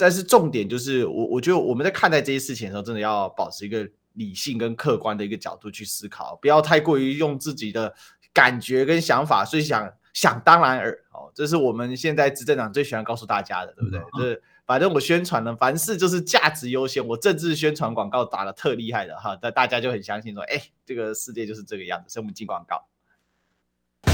[0.00, 7.94] 但是重点就是，我我觉得我们在看待这些事情的时候，真的要保持一个理性跟客观的一个角度去思考，不要太过于用自己的
[8.32, 14.00] 感觉跟想法，所以想想当然而哦，这是我们现在执政党最喜欢告诉大家的，对不对？
[14.14, 22.82] 就是反正我宣传了，凡事就是价值优先，我政治宣传广告打的特厉害的哈，但大家就很相信说，哎，这个世界就是这个样子，所以我们进广告。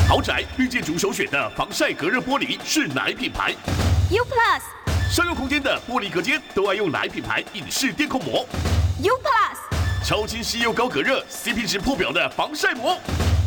[0.08, 3.52] 豪宅绿建筑首选的防晒隔热玻璃是哪一品牌
[4.10, 4.95] ？U Plus。
[5.10, 8.44] 商用空间的玻璃隔间都爱用哪一品牌隐适电控膜
[9.02, 10.04] ？U Plus。
[10.04, 12.98] 超清晰又高隔热，CP 值破表的防晒膜。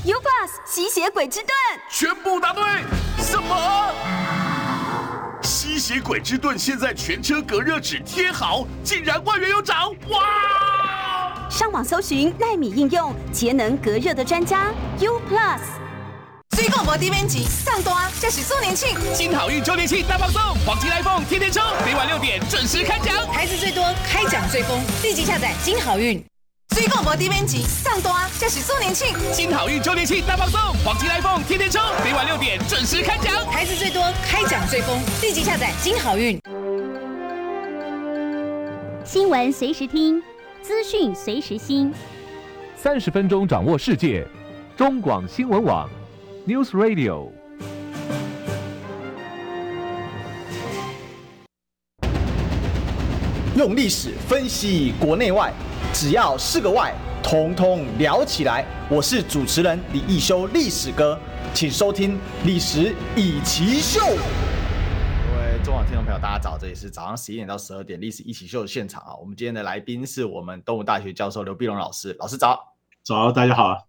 [0.05, 1.49] U Plus 吸血鬼之盾。
[1.91, 2.63] 全部答对。
[3.17, 3.93] 什么？
[5.43, 9.93] 吸血鬼之盾现在全车隔热纸贴好，竟然万元有涨！
[10.09, 11.49] 哇！
[11.49, 15.59] 上网搜寻奈米应用节能隔热的专家 U Plus。
[16.59, 26.21] 水果无底免钱，上单就是周年庆，金好运周年庆大放送，黄金 iPhone 天天抽，每晚六点准时开奖，孩子最多，开奖最疯，立即下载金好运。
[26.75, 36.37] 水果无底免钱，上单就是周年庆，金好运周年庆大放送，黄金 iPhone 天天抽，每晚六点准时开奖，孩子最多，开奖最疯，立即下载金好运。
[39.05, 40.21] 新闻随时听，
[40.61, 41.93] 资讯随时新，
[42.75, 44.27] 三十分钟掌握世界，
[44.75, 45.89] 中广新闻网。
[46.47, 47.31] News Radio，
[53.55, 55.53] 用历史分析国内外，
[55.93, 58.65] 只要是个“外”，统统聊起来。
[58.89, 61.19] 我是主持人李易修，历史哥，
[61.53, 63.99] 请收听《历史以奇秀》。
[64.05, 69.13] 各位中广听众朋友，大家早，这里是早上十一点到十二点《历史一起秀》的现场啊。
[69.19, 72.73] 我们今天的来宾是我们东吴大学教授刘碧荣老师，老师早，
[73.03, 73.88] 早，大家好。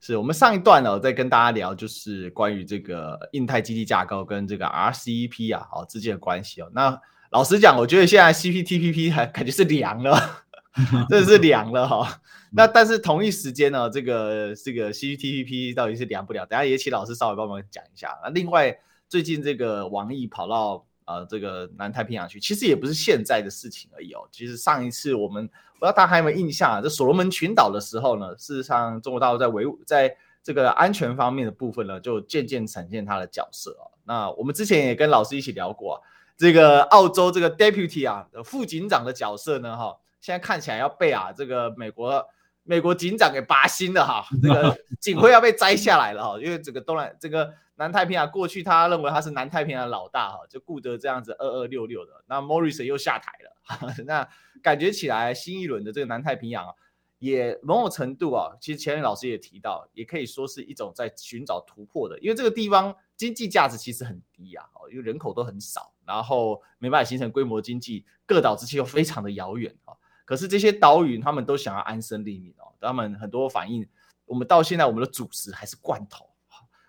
[0.00, 6.70] 是我们上一段呢，在跟大家聊，就是关于这个印太经济架构跟这个 RCEP 啊，哦之间的关系哦。
[6.72, 10.44] 那老实讲，我觉得现在 CPTPP 还感觉是凉了，
[11.10, 12.08] 真的是凉了哈、 哦。
[12.52, 16.46] 那但是同一时间呢，这个这个 CPTPP 到底是凉不凉？
[16.48, 18.16] 等下也请老师稍微帮忙讲一下。
[18.22, 24.28] 那另外，最近这个王毅跑到呃这个南太平洋去，其实也不是现在的事情而已哦。
[24.30, 25.50] 其实上一次我们。
[25.80, 26.80] 不知道大家还有没有印象啊？
[26.82, 33.86] 这所罗门群岛的时候呢，事实上中国大陆在维护在这个安全方面的部分呢，就渐渐呈现它的角色啊。
[34.02, 35.96] 那我们之前也跟老师一起聊过啊，
[36.36, 42.26] 这个澳洲这个 deputy 啊的副警长的角色呢，哈，现在看起来要被啊这个美国
[42.64, 53.94] 美国警长给拔心了哈，这个 警徽要被摘下来了哈，因为这个东南这个南太平洋过去他认为他是南太平洋老大哈，就顾得这样子二二六六的，那 Morrison 又下台了。
[54.04, 54.28] 那
[54.60, 56.74] 感觉起来，新一轮的这个南太平洋啊，
[57.20, 69.94] 也某种程度啊，其实前面老师也提到，也可以说是一种在寻找突破的，因为这个地方经济价值其实很低啊，因为人口都很少，然后没办法形成规模经济，各岛之间又非常的遥远啊。
[70.24, 73.86] 可是这些岛屿他们都想要安身立命哦，他们很多反应，
[74.24, 76.27] 我们到现在我们的主食还是罐头，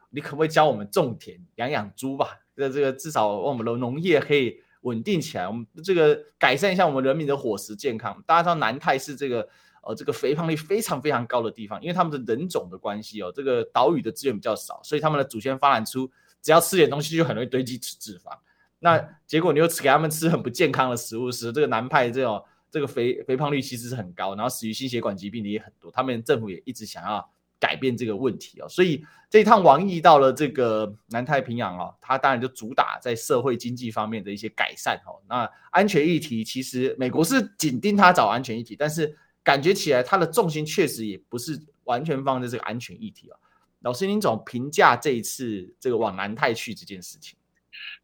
[0.10, 2.40] 你可不可以教我们种田养养猪吧？
[2.56, 4.62] 这这个至少我们的农业可以。
[4.84, 8.24] 稳定起来，我们这个改善一下我们人民的伙食健康。
[8.26, 9.46] 大家知道南太是这个
[9.84, 16.10] 呃这个肥胖率非常非常高的地方，因为他们的人种的关系哦，这个岛屿的资源比较少，所以他们的祖先发展出
[16.42, 18.32] 只要吃点东西就很容易堆积脂脂肪。
[18.80, 22.42] 那结果你又吃给他们吃很不健康的食物，时这个南派这种
[22.72, 25.92] 这个肥肥胖率其实是很高，然后死于心血管疾病的也很多。
[25.92, 27.30] 他们政府也一直想要。
[27.60, 35.22] 改变这个问题哦，所以这一趟王毅到了这个南太平洋哦，他当然就主打在社会经济方面的一些改善哦。
[35.28, 43.36] 那安全议题其实美国是紧盯他找安全议题，但是感觉起来他的重心确实也不是完全放在这个安全议题哦。
[43.82, 47.38] 老师，您怎么评价这一次这个往南太去这件事情？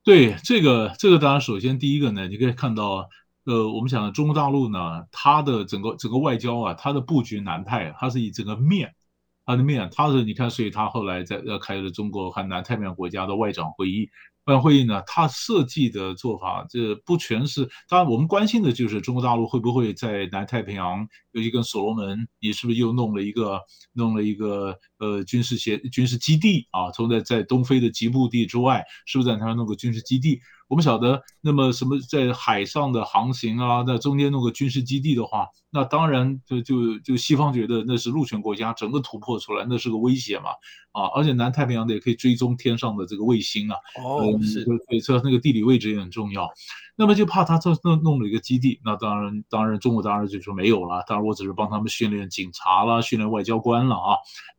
[0.04, 3.10] 对这个，这个当然，首先第一个呢，你可以看到，
[3.44, 8.96] 呃，我们讲的中国大陆呢，它的整个整个外交啊，它的布局南太，它是以整个面，
[9.45, 14.10] 它的面，它是你看，所以它后来在呃开了中国和南太平洋国家的外长会议。
[14.45, 17.67] 外长会议呢，它设计的做法，这不全是。
[17.89, 23.60] 当然，我们关心的就是中国大陆会不会在南太平洋，尤其跟所罗门，你是不是又弄了一个
[23.93, 26.91] 弄了一个呃军事协军事基地啊？
[26.91, 30.39] 从在在东非的吉布地之外，是不是在那弄个军事基地？
[30.67, 40.52] 我们晓得，那么什么在海上的航行啊，那中间弄个军事基地的话，那当然就就就西方觉得那是陆权国家整个突破出来，那是个威胁嘛
[40.94, 41.12] 啊！
[41.14, 46.50] 而且南太平洋的也可以追踪天上的这个卫星啊，哦，是，所以说那个地理位置也很重要。
[46.96, 54.16] 那么就怕他这弄弄了一个基地，那当然当然中国当然就说没有了，当然我只是帮他们训练警察啦，训练外交官了啊。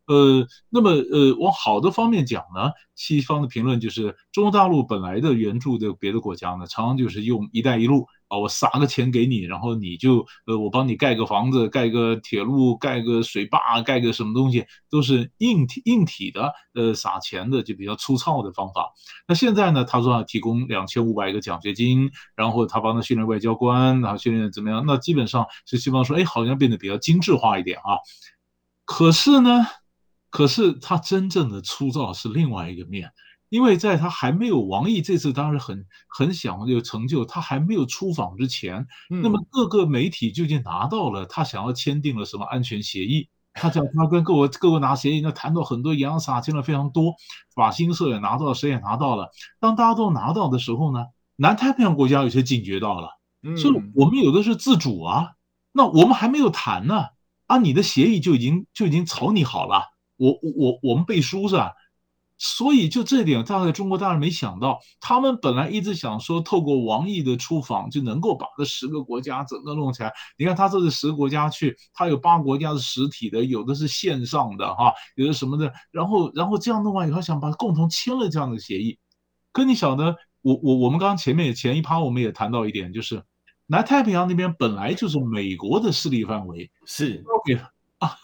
[0.07, 18.93] 呃，那么呃，往好的方面讲呢，西方的评论就是中国大陆本来的援助的别的国家呢，常常就是用“一带一路”啊，我撒个钱给你，然后你就呃，我帮你盖个房子、盖个铁路、盖个水坝、盖个什么东西，都是硬体硬体的，呃，撒钱的就比较粗糙的方法。
[19.29, 24.85] 那现在呢，他说要提供两千五百个奖学金，然后他帮他训练外交官，然后训练怎么样？
[24.87, 27.99] 那基本上是西方说，哎，好像变得比较精致化一点啊。
[28.85, 29.67] 可是呢？
[30.29, 33.11] 可是他真正的粗糙是另外一个面，
[33.49, 47.15] 因为在他还没有王毅这次当然很很想有成就，他还没有出访之前，那么各个媒体就已经拿到了他想要签订了什么安全协议，他讲他跟各国各国拿协议，那谈到很多洋洒签了非常多，
[47.55, 49.31] 法新社也拿到了，谁也拿到了。
[49.61, 51.07] 当大家都拿到的时候呢，
[51.37, 53.11] 南太平洋国家有些警觉到了，
[53.57, 55.35] 所以我们有的是自主啊，
[55.73, 57.07] 那我们还没有谈呢，
[57.47, 59.85] 啊，你的协议就已经就已经草拟好了。
[60.17, 61.73] 我我我我们背书是吧？
[62.38, 70.12] 所以就这点，大概中国大陆没想到，他们本来一直想说，透过王毅的出访就能够把这十个国家整个弄起来。
[70.37, 75.72] 你看他这是十个国家去，他有八个国家是实体的，有的是线上的哈，有的什么的。
[75.90, 78.99] 然后然后这样弄完以后，想把共同签了这样的协议。
[79.53, 83.22] 可你晓得，我我我们刚刚前面前一趴我们也谈到一点，就是
[83.66, 87.25] 南太平洋那边本来就是美国的势力范围，是。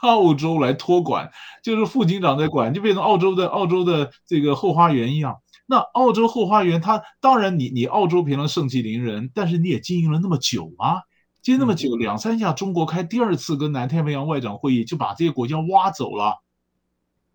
[0.03, 1.31] 澳洲来托管，
[1.63, 5.37] 就是副警长在管，就变成澳洲的澳洲的这个后花园一样。
[5.67, 11.03] 那澳洲后花园，它当然你你澳洲平常盛气凌人，但是你也经营了那么久啊，
[11.41, 16.43] 经营那么久，两三下中国开第二次跟南太平洋外长会议，就把这些国家挖走了，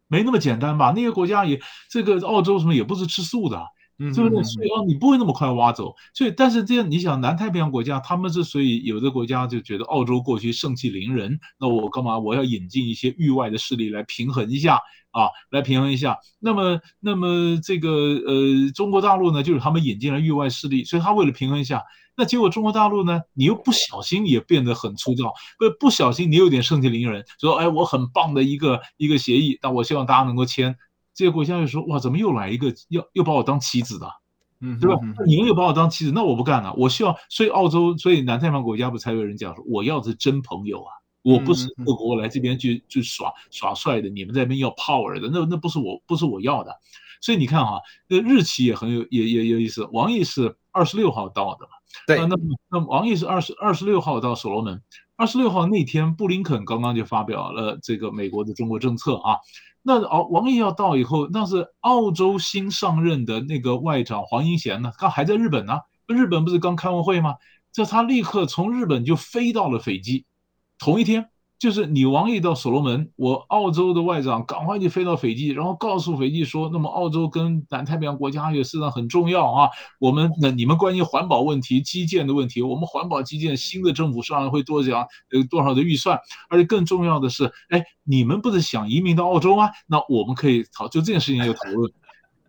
[0.08, 0.94] 没那么简单吧？
[0.96, 3.66] 那些国家也这个澳洲什么也不是吃素的。
[4.00, 4.44] 嗯，对不对？
[4.44, 5.96] 所以哦，你不会那么快挖走。
[6.14, 12.20] 所以，但是这样，你想，南太平洋国家，他们之所以有的国家就觉得澳洲过去盛气凌人，那我干嘛？
[12.20, 14.76] 我要引进一些域外的势力来平衡一下
[15.12, 16.18] 啊，来平衡一下。
[16.40, 21.82] 那么，那么这个呃，中国大陆呢，就是他们引进了域外势力，所以他为了平衡一下，
[22.16, 30.76] 那结果中国大陆呢，你又不小心也变得很粗糙，不不小心你有点盛气凌人，说哎，我很棒的一个一个协议，但我希望大家能够签。
[31.18, 34.08] 这个国家就说：“哇，怎么又来一个要又把我当棋子的，
[34.62, 35.02] 嗯，对吧？
[35.26, 36.72] 你们又把我当棋子，那我不干了。
[36.76, 46.72] 我希望，所以澳洲，所以南太平洋国家不才有人讲说，我要的是真朋友啊，我不是各国来这边去去耍耍帅的，你们在那边要 power 的，那那不是我不是我要的。
[47.20, 49.84] 所以你看哈，那日期也很有也也有意思。
[49.92, 51.72] 王毅是二十六号到的嘛？
[52.06, 52.38] 对，那么
[52.70, 54.80] 那王毅是二十二十六号到所罗门，
[55.18, 59.38] 二十六号那天布林肯刚刚就发表了这个美国的中国政策啊。”
[59.84, 65.80] 那哦，王毅要到以后，那是澳洲新上任的那个外长黄英贤呢，他还在日本呢。
[66.08, 67.36] 日本不是刚开完会吗？
[67.72, 70.26] 这他立刻从日本就飞到了斐济，
[70.78, 71.30] 同一天。
[71.60, 79.70] 就是你王毅到所罗门，我澳洲的外长赶快就飞到斐济，然后告诉斐济说，那么澳洲跟南太平洋国家也实际上很重要啊。
[80.00, 89.72] 我们那你们关于环保问题、基建的问题，我们环保基建新的政府上来会多讲有多少的预算，而且更重要的是，哎，你们不是想移民到澳洲吗？
[89.88, 91.92] 那我们可以讨就这件事情有讨论，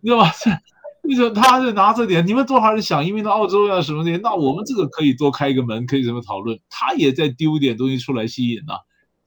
[0.01, 0.31] 你知道吧？
[1.01, 3.81] 你说他是拿这点，你们多少人想移民到澳洲呀、啊？
[3.81, 4.15] 什么的？
[4.19, 6.59] 那我们这个可以多开一个门，可以怎么讨论？
[6.69, 8.73] 他也在丢点东西出来吸引呢、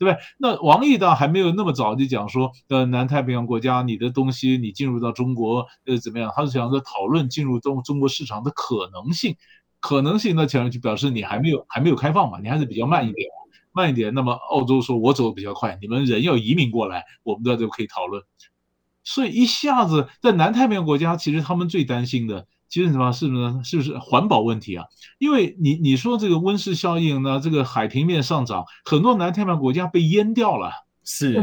[0.03, 0.25] 对不对？
[0.39, 6.33] 那王毅倒还没有那么早就讲说，呃，南太平洋国家，你的东西你进入到中国，呃，怎么样？
[6.35, 9.37] 他是想着讨论进入中中国市场的可能性，
[9.79, 13.29] 可能性呢，显然就表示你还没有还没有开放嘛，你还是比较慢一点，
[13.71, 14.13] 慢一点。
[14.13, 18.25] 那么澳洲说，我走的比较快，你们人要移民过来，我们在这可以讨论。
[19.05, 22.47] 所以一下子在南太平洋国家，其实他们最担心的。
[22.73, 23.13] 其实什么？
[23.13, 23.65] 是不是？
[23.65, 24.87] 是不是环保问题啊？
[25.19, 30.73] 因为你你说这个温室效应呢，这个海平面上涨，很多南太平洋国家被淹掉了。
[31.05, 31.35] 是，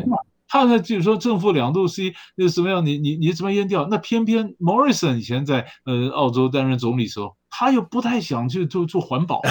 [0.50, 3.88] 他呢就是说正负两度 C 那什么样，你你你怎么淹掉？
[3.90, 9.42] 那偏偏 Morrison 以前在呃澳洲担任总理时候，他又不太想去做做环保。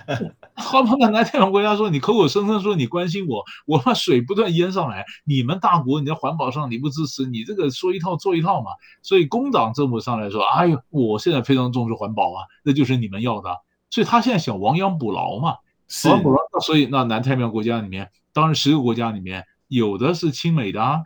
[0.56, 8.70] 环保的南太平洋国家说，你口口声声说你关心我，我把水不断淹上来，你们大国你在环保上你不支持，你这个说一套做一套嘛。
[9.02, 13.50] 所以工党政府上来说，哎呦，我现在非常重视环保啊，那就是你们要的。
[13.90, 15.56] 所以他现在想亡羊补牢嘛，
[15.88, 16.08] 是。
[16.08, 19.44] 亡羊补牢，所以那南太平洋国家里面，当然十个国家里面。
[19.68, 21.02] 有的是亲美的啊，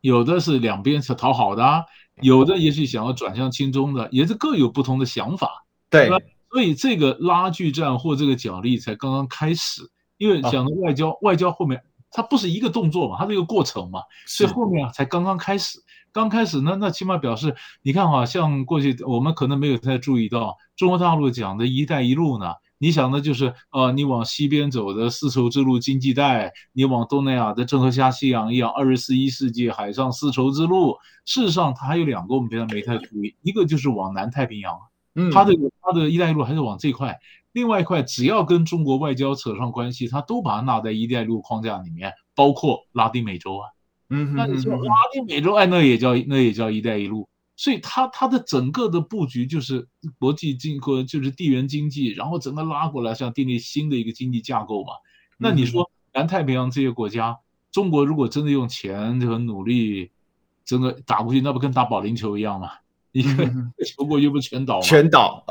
[0.00, 1.84] 有的是两边是讨好的啊，
[2.20, 6.08] 有的也许想要转向亲中的，也是各有不同的想法，对，
[6.50, 9.82] 所以这个拉锯战或这个角力才刚刚开始，
[10.18, 15.78] 因为讲的外交，哦、外交后面它不是一个动作嘛，它是一个过程嘛，所以后面啊才刚刚开始，
[16.12, 22.52] 刚开始呢，那起码表示，你看啊，像过去我们可能没有太注意到，中国大陆讲的一带一路呢。
[22.82, 30.96] 你想的就是，呃，你往西边走的丝绸之路经济带，你往东南亚的郑和下西洋一样，二十一世纪海上丝绸之路。
[31.26, 34.80] 事实上，它还有两个我们平常没太注意，一个就是往南太平洋，
[35.14, 35.52] 嗯，它的
[35.82, 37.18] 它的一带一路还是往这块，
[37.52, 43.68] 另外一块只要跟中国外交扯上关系，它都把它纳在一带一路框架里面，包括拉丁美洲啊，
[44.08, 47.28] 嗯，那你说拉丁美洲，哎，那也叫那也叫一带一路。
[47.60, 49.86] 所以它它的整个的布局就是
[50.18, 54.94] 国际经过就是地缘经济，然后整个拉过来，像建立新的一个经济架构嘛。
[55.36, 57.36] 那你说南太平洋这些国家，
[57.70, 60.10] 中国如果真的用钱和努力，
[60.64, 62.70] 整个打过去，那不跟打保龄球一样吗？
[63.12, 63.44] 一个
[63.84, 64.82] 球过又不全倒吗？
[64.82, 65.44] 全倒。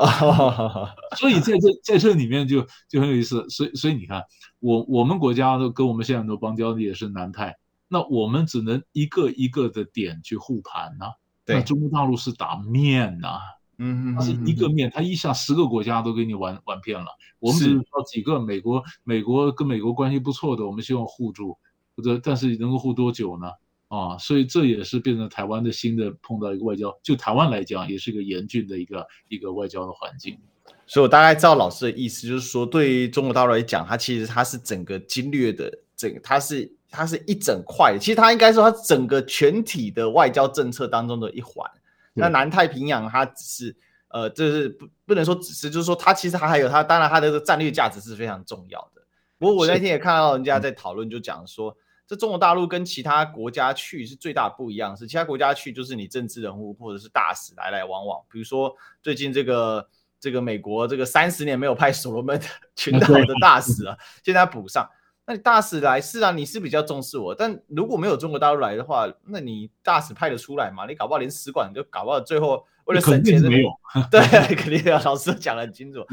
[1.16, 3.48] 所以在这在这里面就就很有意思。
[3.48, 4.20] 所以所以你看，
[4.58, 7.56] 我我们国家都跟我们现在很多邦交的也是南太，
[7.86, 11.06] 那我们只能一个一个的点去护盘呢。
[11.54, 13.40] 那中国大陆是打面呐、啊，
[13.78, 17.06] 嗯，它是一个面，它一下十个国家都给你玩玩遍了。
[17.38, 21.56] 我们只是说几个美国，美国跟美国关系不错的，我们希望互助，
[21.96, 23.50] 或者但是能够护多久呢？
[23.88, 30.38] 啊，所以这也是变成台湾的新的碰到一个外交，就台湾来讲，也是一个严峻的一个一个外交的环境。
[30.86, 36.76] 所以我大概知道老师的意思，就是说对于中国大陆来讲，它其实它是整个经略的，整个它是。
[36.90, 41.70] 它是一整块，其实它应该说它整个全体的外交政策当中的一环。
[42.12, 43.76] 那南太平洋它只是，
[44.08, 49.00] 呃，就是不不能说只是，就是说它其实它还有它，当然它的战略价值是非常重要的。
[49.38, 51.74] 不过我那天也看到人家在讨论，就讲说，
[52.08, 59.88] 这中国大陆跟其他国家去是最大不一样，是其他国家去就是你政治人物或者是大使来来往往，比如说最近这个
[60.18, 62.38] 这个美国这个三十年没有派所罗门
[62.74, 64.90] 群岛的大使啊，现在补上。
[65.26, 70.86] 那你大使来是啊，你是比较重视我，但如果没有中国大陆来的话，那你大使派得出来吗？
[70.86, 73.70] 你搞不好连使馆都搞不好，最后为了省钱没有。
[74.10, 74.20] 对，
[74.56, 76.04] 肯定要老师讲得很清楚。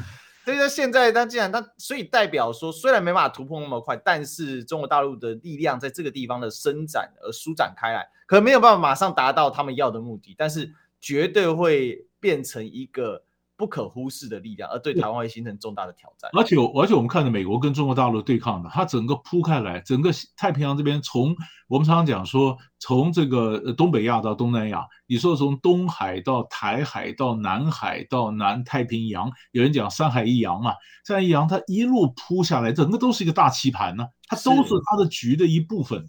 [0.45, 13.23] 所以说现在他既然他，所以代表说，虽然没办法突破那么快，但是中国大陆的力量在这个地方的伸展而舒展开来，可能没有办法马上达到他们要的目的，但是绝对会变成一个。
[13.57, 16.29] 不可忽视的力量，而对台湾会形成重大的挑战。
[16.33, 21.35] 而且，而且我们看着美国跟中国大陆对抗的，它整个铺开来，整个太平洋这边，从
[21.67, 36.07] 我们常常讲说，从这个东北亚到东南亚，你说从东海到台海到南海到南太平洋，有人讲三海一洋嘛，三海一洋它一路铺下来，整个都是一个大棋盘呢，它都是它的局的一部分。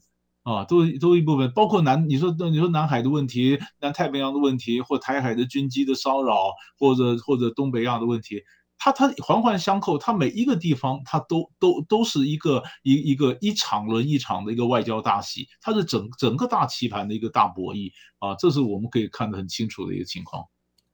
[0.49, 8.42] 啊，都都一部分，包括南，你说你说南海的问题，南太平洋的问题，或台海的军机的骚扰，或者或者东北亚的问题，
[8.78, 20.42] 它它环环相扣，它每一个地方它都都都是一个一一个一场轮一场的一个外交大戏，它是整整个大棋盘的一个大博弈啊，这是我们可以看得很清楚的一个情况。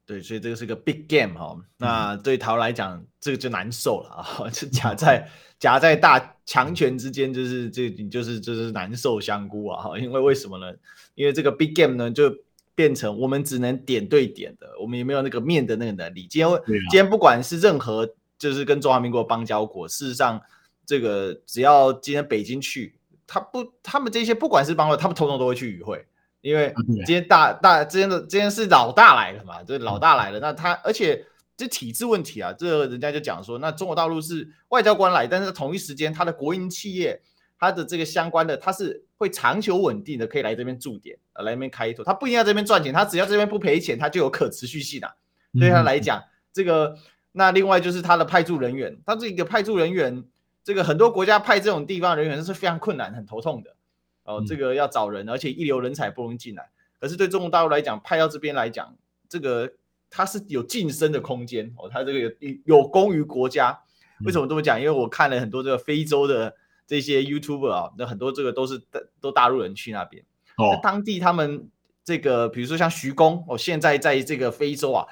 [0.07, 5.27] 对，所以这个是个 big game 哈，那对台湾来讲，这个就难受了啊， 就夹在
[5.59, 10.67] 夹在大强权之间，就是这就是就是难受香菇啊哈，因为为什么呢？
[11.15, 12.31] 因为这个 big game 呢，就
[12.75, 16.27] 变成我们只能点对点的，我们也没有那个面的那个能力。
[16.29, 18.07] 今天今天不管是任何
[18.39, 20.39] 就是跟中华民国邦交国，事实上
[20.85, 26.05] 这个只要今天北京去，他不他们这些不管是邦交，他们通通都会去与会。
[26.45, 26.75] 因为
[27.07, 31.25] 今天大大今天的今天是老大来了嘛，这老大来了，那他而且
[31.57, 37.19] 这体制问题啊，这人家就讲说，那中国大陆是外交官来，但是同一时间他的国营企业，
[37.59, 45.11] 他的这个相关的，他是会长久稳定的，可以来这边驻点，来这边开拓，他不一定要这边赚钱，他只要这边不赔钱，他就有可持续性啊。
[45.59, 46.23] 对他来讲，
[46.53, 46.95] 这个
[47.33, 50.23] 那另外就是他的派驻人员，他这个派驻人员，
[50.63, 53.75] 这个很多国家派这种地方人员是非常困难、很头痛的。
[54.25, 56.69] 哦，这个要找人，而且一流人才不容易进来。
[57.01, 58.97] 可是对中国大陆来讲，派到这边来讲，
[59.29, 59.73] 这个
[60.11, 62.31] 它是有晋升的空间哦，它这个有
[62.65, 63.81] 有功于国家。
[64.25, 64.81] 为什么这么讲？
[64.81, 66.55] 因为我看了很多这个非洲的
[66.87, 68.81] 这些 YouTuber 啊，那很多这个都是
[69.21, 70.25] 都大陆人去那边。
[70.57, 71.69] 哦，那当地他们
[72.05, 75.05] 这个，比如说像徐工，哦，现在在这个非洲啊，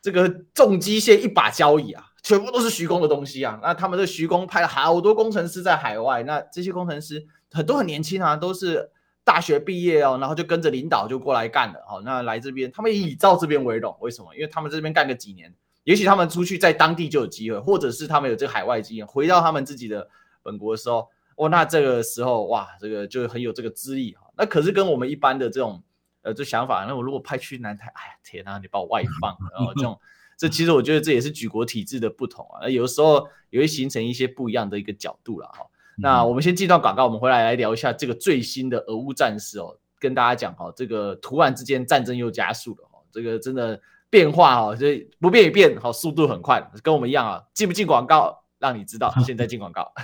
[0.00, 3.60] 这个重机械一把交椅啊，全部都是徐工的东西啊。
[3.62, 8.90] 那他们的徐工派了好多工程师在海外，那这些工程师很多很年轻啊，都是
[9.24, 11.84] 大学毕业哦，然后就跟着领导就过来干了。
[11.86, 14.34] 好，那来这边，他们以造这边为荣，为什么？
[14.34, 20.08] 因为他们这边干个几年，也许他们出去在当地就有机会，或者是他们有这个海外经验，回到他们自己的
[20.42, 24.22] 本国的时候，哦，那这个时候哇，这个就很有这个资历哈。
[24.36, 25.82] 那可是跟我们一般的这种
[26.22, 29.98] 呃这想法，那我如果派去南台，哎呀天啊，你把我外放，然后这种
[30.38, 35.66] 这其实我觉得这也是举国体制的不同啊，有的时候也会形成一些不一样的一个角度了哈。
[36.00, 49.92] 那我们先进段广告，我们回来来聊一下这个最新的俄乌战事哦，跟大家讲哈，这个突然之间战争又加速了哈，这个真的变化哈，这不变也变，好速度很快，跟我们一样啊，进不进广告让你知道，现在进广告。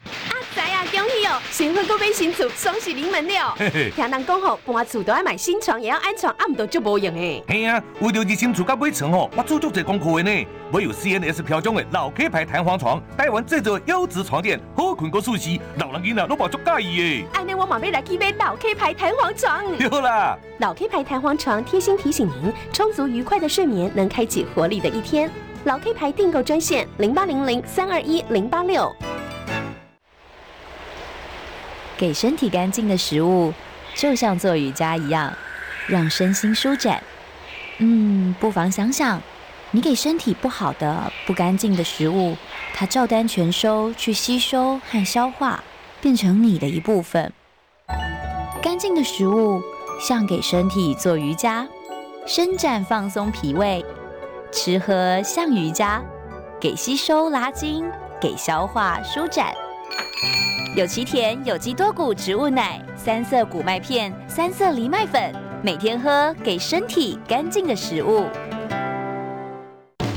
[1.50, 3.54] 新婚购买新厝，双喜临门了。
[3.94, 7.42] 听人讲吼，搬厝都要买新床，也要安床，暗都就无用诶。
[7.48, 10.46] 系啊，为了新厝甲买床吼，我做足侪功课的呢。
[10.70, 17.24] 我有 CNS 标准的老 K 牌弹簧床，台湾制造优质床垫，好困个舒适，老人囝啊都无足介意诶。
[17.32, 19.64] 安尼我嘛要来去买老 K 牌弹簧床。
[19.76, 25.30] 对啦，老 K 牌弹簧床贴心提醒您，充足愉快的睡眠能开启活力的一天。
[25.64, 28.94] 老 K 牌订购专线零八零零三二一零八六。
[31.98, 33.52] 给身体干净的食物，
[33.96, 35.36] 就像做瑜伽一样，
[35.88, 37.02] 让身心舒展。
[37.78, 39.20] 嗯，不妨想想，
[39.72, 42.36] 你给身体不好的、不干净的食物，
[42.72, 45.62] 它照单全收去吸收和消化，
[46.00, 47.32] 变成你的一部分。
[48.62, 49.60] 干净的食物
[50.00, 51.66] 像给身体做瑜伽，
[52.26, 53.84] 伸展放松脾胃；
[54.52, 56.00] 吃喝像瑜伽，
[56.60, 57.84] 给吸收拉筋，
[58.20, 59.52] 给消化舒展。
[60.76, 68.26] 有奇田有机多谷植物奶、三色谷麦片、三色藜麦粉，每天喝，给身体干净的食物。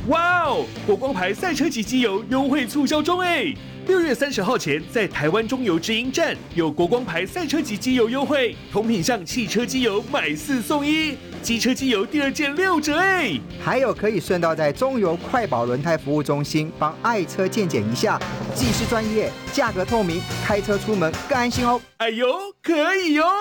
[0.08, 0.66] 哇哦！
[0.86, 3.54] 国光牌赛车级机油优惠促销中哎！
[3.88, 13.40] 六月三十号前，在台湾中油直营站有国光牌赛车级机油优惠，同品项汽车机油买四送一，机车机油第二件六折哎！
[13.64, 18.20] 还有可以顺道在中油快保轮胎服务中心帮爱车鉴检一下，
[18.54, 21.82] 技师专业，价格透明，开车出门更安心哦！
[21.98, 22.28] 哎呦，
[22.62, 23.32] 可以哟、哦！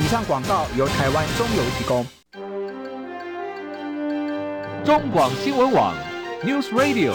[0.00, 2.06] 以上广告由台湾中油提供。
[4.84, 5.94] 中广新闻网。
[6.44, 7.12] News Radio，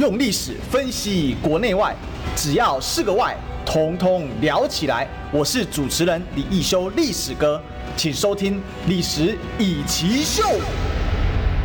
[0.00, 1.94] 用历史分析国内外，
[2.34, 3.36] 只要是个“外”，
[3.66, 5.06] 统统聊起来。
[5.30, 7.60] 我是主持人李易修，历史哥，
[7.98, 8.56] 请收听
[8.88, 10.42] 《历史以奇秀》。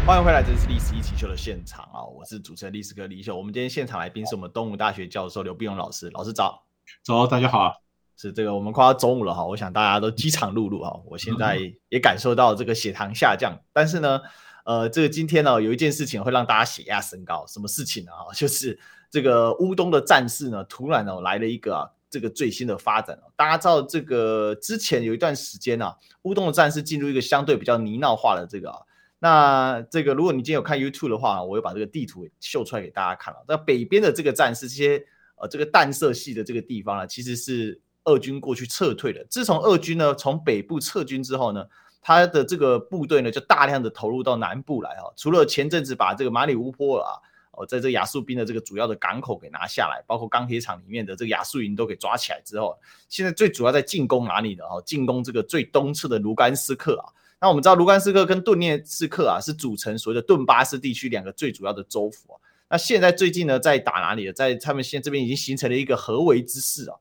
[0.06, 2.04] 欢迎回来，这是《历史一奇秀》的现场啊！
[2.04, 3.38] 我是主持人历史哥李易修。
[3.38, 6.62] 我们今天现场来宾是我们东吴大学教授刘必荣老师，老师早。
[7.06, 7.72] 早，大家好。
[8.18, 11.58] 是这个，我们快要中午了哈，我想大家都饥肠辘辘哈，我现在
[11.88, 14.20] 也感受到这个血糖下降，但是呢，
[14.66, 18.12] 呃，这个今天呢，有一件事情会让大家血压升高，什么事情呢？
[18.12, 18.78] 啊，就是
[19.12, 23.16] 这个乌东的战事呢，突然呢来了一个啊，这个最新的发展。
[23.36, 25.94] 大家知道这个之前有一段时间呢，
[26.24, 28.80] 乌东的战事进入一个相对比较泥淖化的这个啊，
[29.20, 33.46] 那这个如果你今天有看 YouTube 的话，我会把这个地图秀出来给大家看了。
[33.48, 35.06] 那北边的这个战事，这些
[35.36, 37.80] 呃这个淡色系的这个地方呢，其实是。
[38.08, 39.26] 俄军过去撤退的。
[39.32, 41.66] 自从俄军呢从北部撤军之后呢，
[42.08, 45.12] 他的这个部队呢就大量的投入到南部来哈。
[45.16, 47.18] 除了前阵子把这个马里乌波尔啊，
[47.54, 52.78] 哦，在这亚速兵的这个主要的港口给拿下来，包括钢铁厂里面的这个亚速营都给抓起来之后，
[53.10, 54.64] 现在最主要在进攻哪里呢？
[54.66, 57.10] 哦，进攻这个最东侧的卢甘斯克啊。
[57.42, 62.38] 那我们知道卢甘斯克跟顿涅茨克啊是组成所谓的顿巴斯地区两个最主要的州府啊。
[62.70, 64.32] 那现在最近呢在打哪里？
[64.32, 66.96] 在他们现在这边已经形成了一个合围之势啊。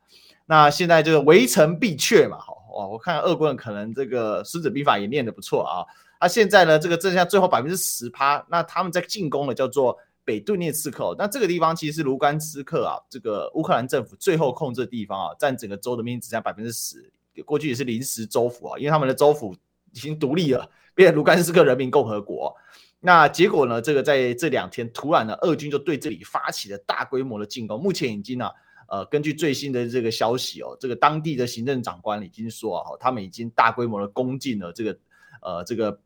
[0.46, 5.86] 那现在这个围城必确嘛，好哇，我看俄国人可能这个孙子兵法也念得不错啊。
[6.20, 11.14] 那现在呢，这个剩下最后百分之十趴，那他们在进攻的叫做北顿涅茨克。
[11.18, 17.12] 那这个地方其实是卢甘斯克啊，这个乌克兰政府最后控制的地方啊，占整个州的面积只占百分之十，
[17.44, 19.54] 过去也是临时州府啊，因为他们的州府
[19.92, 22.56] 已经独立了，变成卢甘斯克人民共和国。
[23.00, 28.52] 那结果呢，这个在这两天突然呢，俄军就对这里发起了大规模的进攻，目前已经呢、啊。
[28.94, 34.98] 呃，根据最新的这个消息哦，这个当地的行政长官已经说啊，他们已经大规模的攻进了这个
[35.42, 35.98] 呃这个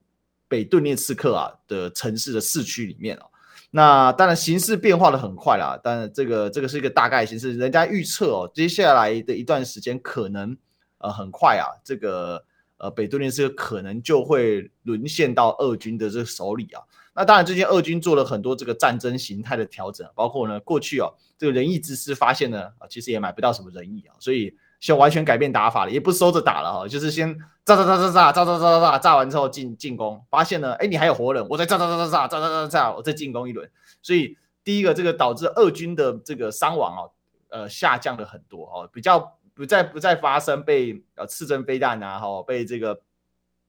[0.49, 3.27] 北顿涅茨克啊的城市的市区里面哦。
[3.71, 10.57] 那当然形势变化的很快啦，但这个这个是一个大概形势，人家预测哦，接下来的一段时间可能
[10.97, 12.43] 呃很快啊，这个
[12.79, 16.81] 呃，北顿涅茨克可能就会沦陷到俄军的这个手里啊。
[17.19, 33.69] 那当然，最近俄军做了很多这个战争形态的调整，包括呢，过去哦，这个仁义之师发现呢，啊，其实也买不到什么仁义啊，所以先完全改变打法了，也不收着打了哈，就是先炸炸炸炸炸炸炸炸炸炸完之后进进攻，发现呢，哎，你还有活人，我再炸炸炸炸炸炸炸炸，我再进攻一轮。
[34.01, 37.11] 所以第一个，这个导致俄军的这个伤亡哦，
[37.49, 43.01] 呃，下降了很多哦，比较不再不再发生被呃刺针飞弹啊，哈，被这个。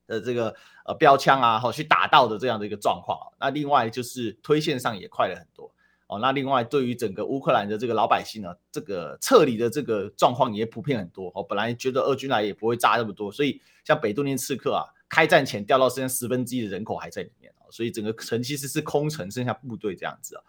[0.10, 0.53] 的这个
[0.86, 3.18] 呃标枪啊，好去打到的这样的一个状况。
[3.39, 5.72] 那另外就是推线上也快了很多
[6.07, 6.18] 哦。
[6.20, 11.43] 那另外对于整个乌克兰的这个老百姓呢，这个撤离的这个状况也普遍很多哦。
[11.43, 20.41] 本来觉得俄军来也不会炸那么多，所以像北顿涅茨克啊，开战前掉到剩下十分之一的人口还在里面哦，所以整个城其实是空城，剩下部队这样子啊。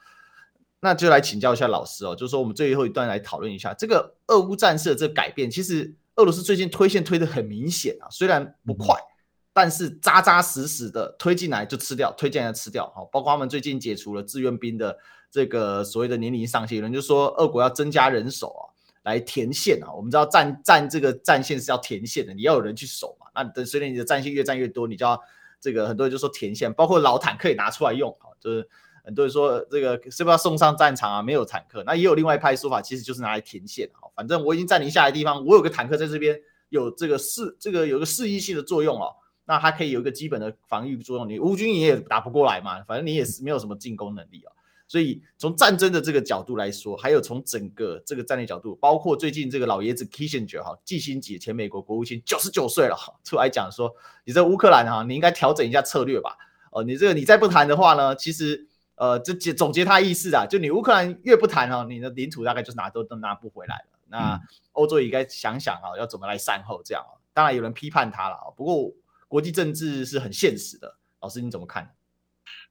[0.82, 5.50] 那就来请教一下老师哦，就是说我们最后一段来讨论一下这个俄乌战事的这个改变。
[5.50, 8.96] 其实俄罗斯最近推线推的很明显啊，虽然不快。
[8.96, 9.10] 嗯
[9.52, 14.96] 但是扎扎实实的推进来就吃掉，推进来吃掉，好，包括他们最近解除了志愿兵的
[15.30, 18.62] 这个所谓的年龄上限，有人就说俄国要增加人手啊，
[19.02, 19.92] 来填线啊。
[19.92, 23.26] 我们知道战战这个战线是要填线的，你要有人去守嘛。
[23.34, 25.20] 那等随着你的战线越战越多，你就要
[25.60, 28.68] 这个很多人就说填线，包括老坦克也拿出来用，就是
[29.04, 31.22] 很多人说这个是不是要送上战场啊？
[31.22, 39.12] 没有坦克，那也有另外一派说法，其实就是拿来填线啊，反正我已经占领下来地方，我有个坦克在这边有这个示这个有个示意性的作用哦。
[39.50, 44.52] 那它可以有一个基本的防御作用，你乌军你也打不过来嘛，反正你也是没有什么进攻能力啊。
[44.86, 53.92] 所以从战争的这个角度来说，还有从整个这个战略角度，包括最近这个老爷子 Kissinger 哈，季辛吉前美国国务卿九十九岁了，出来讲说，
[54.24, 56.36] 你这乌克兰哈，你应该调整一下策略吧。
[56.70, 63.98] 哦，你这个你再不谈的话呢，其实呃，这结总结他意思啊，就你乌克兰越不谈哦，你的领土大概就是拿都都拿不回来了。
[64.06, 64.40] 那
[64.74, 67.04] 欧洲也该想想啊，要怎么来善后这样。
[67.34, 68.92] 当然有人批判他了，不过。
[69.30, 71.88] 国际政治是很现实的，老师你怎么看？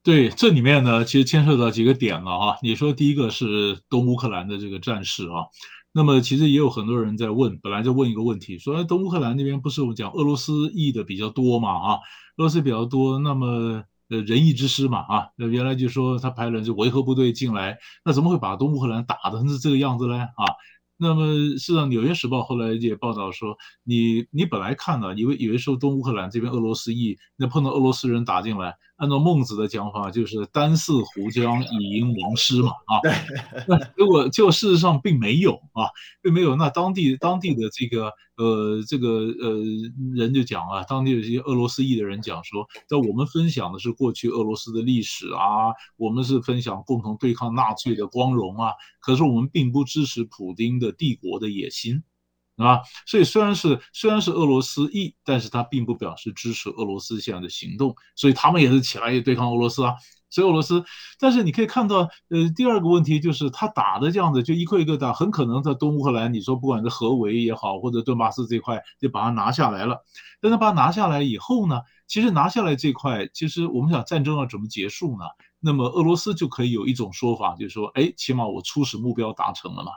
[0.04, 2.58] 对，这里面呢，其实牵涉到几个点了哈。
[2.62, 5.48] 你说第一个是东乌克兰的这个战事啊，
[5.94, 11.94] 那么其实也有很多人在问，本来就问一个问题，说东乌克兰那边不是我们讲俄罗斯裔的比较多嘛啊，
[12.36, 20.44] 俄罗斯比较多，那么呃仁义之师嘛啊，那原来就说他派了这维和部队进来，那怎么会把东乌克兰打成是这个样子嘞啊？
[21.02, 21.26] 那么，
[21.58, 28.76] 事实上，《纽约时报》后来也报道说，你你本来看呢，以为以为说东乌克兰这边俄罗斯裔，那碰到俄罗斯人打进来。
[29.00, 33.00] 按照孟子的讲法，就是单似壶浆以迎王师嘛啊。
[33.66, 35.88] 那如果就事实上并没有啊，
[36.22, 36.56] 并没有。
[36.56, 39.64] 那当地当地的这个呃这个呃
[40.14, 48.74] 人就讲啊，当地的这些俄罗斯裔的人讲说，在我们分享的是过去俄罗斯的历史啊，我们是分享共同对抗纳粹的光荣啊。
[49.00, 52.04] 可是我们并不支持普丁的帝国的野心。
[52.60, 59.96] 啊，所以虽然是虽然是俄罗斯裔，但是他并不表示支持俄罗斯现在的行动，所以他们也是起来也对抗俄罗斯啊。
[60.30, 60.84] 所以俄罗斯，
[61.20, 70.04] 但是你可以看到，呃，第二个问题就是他打的这样子，就一个一个打，很可能在东乌克兰，你说不管是合围也好，或者顿巴斯这块，就把它拿下来了。
[70.42, 75.26] 但他把它拿下来以后呢，其实拿下来这块，其实我们想战争要怎么结束呢？
[75.60, 79.92] 那么俄罗斯就可以有一种说法，就是说，哎，起码我初始目标达成了嘛。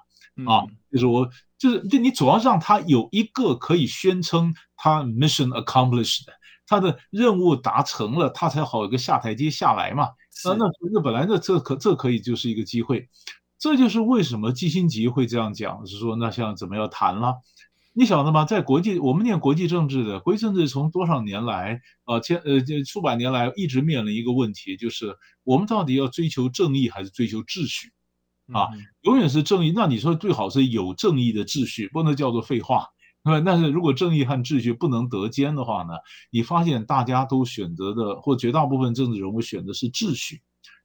[0.51, 1.29] 啊，就是我，
[1.59, 6.23] 就是就你主要让他有一个可以宣称他 mission accomplished，
[6.67, 10.09] 他的任务达成了，他才好有个下台阶下来嘛。
[10.49, 13.09] 啊，那那本来这这可这可以就是一个机会，
[13.59, 17.37] 这就是为什么基辛格会这样讲，是说那像怎么要谈了？
[17.95, 18.47] 你晓得吗？
[18.47, 25.15] 在国际，我们念国际政治的，国际政治从多少年来啊，千呃这数百年来一直面临一个问题，就是
[25.45, 27.93] 我们到底要追求正义还是追求秩序？
[28.53, 28.69] 啊，
[29.03, 29.73] 永远是正义。
[29.75, 32.89] 那你说最好是有正义的秩序，不能叫做废话，
[33.25, 33.43] 对 吧？
[33.45, 35.95] 但是如果正义和秩序不能得兼的话呢？
[36.31, 40.43] 你发现大家都选择的，或绝大部分政治人物选的是秩序，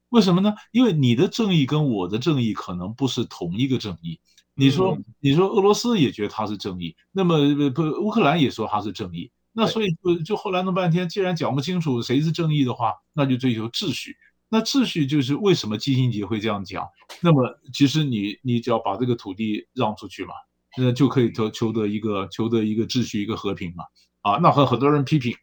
[0.10, 0.54] 为什么呢？
[0.72, 4.20] 因为你的正义跟我的正义可能不是同一个正义。
[4.60, 7.38] 你说，你说俄罗斯也觉得他是正义，那么
[7.70, 14.16] 不乌克兰也说他是正义，那所以就就后来弄半天，既然讲不清楚谁是正义的话，那就追求秩序。
[14.50, 16.88] 那秩序就是为什么基辛格会这样讲？
[17.22, 20.34] 那么其实你你只要把这个土地让出去嘛，
[20.78, 23.84] 那就可以求求得一个求得一个秩序一个和平嘛。
[24.22, 25.34] 啊，那和很多人批评，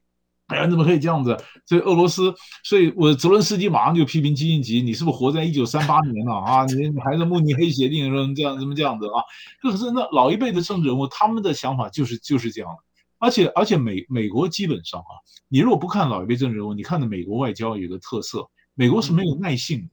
[0.46, 1.36] 哎呀，怎么可以这样子？
[1.66, 6.64] 所以俄罗斯，所以我泽伦斯基马上就批评基辛格，你是不是活在一九三八年了啊？
[6.66, 9.22] 你你还是慕尼黑协定说这样怎么这样子啊？
[9.60, 12.70] 可是那老一辈的政治人物，他们的想法就是就是这样。
[13.18, 15.16] 而且而且美美国基本上啊，
[15.48, 18.48] 你如果不看老一辈政治人物，你看的美国外交有个特色。
[18.76, 19.88] 美国是没有耐性的，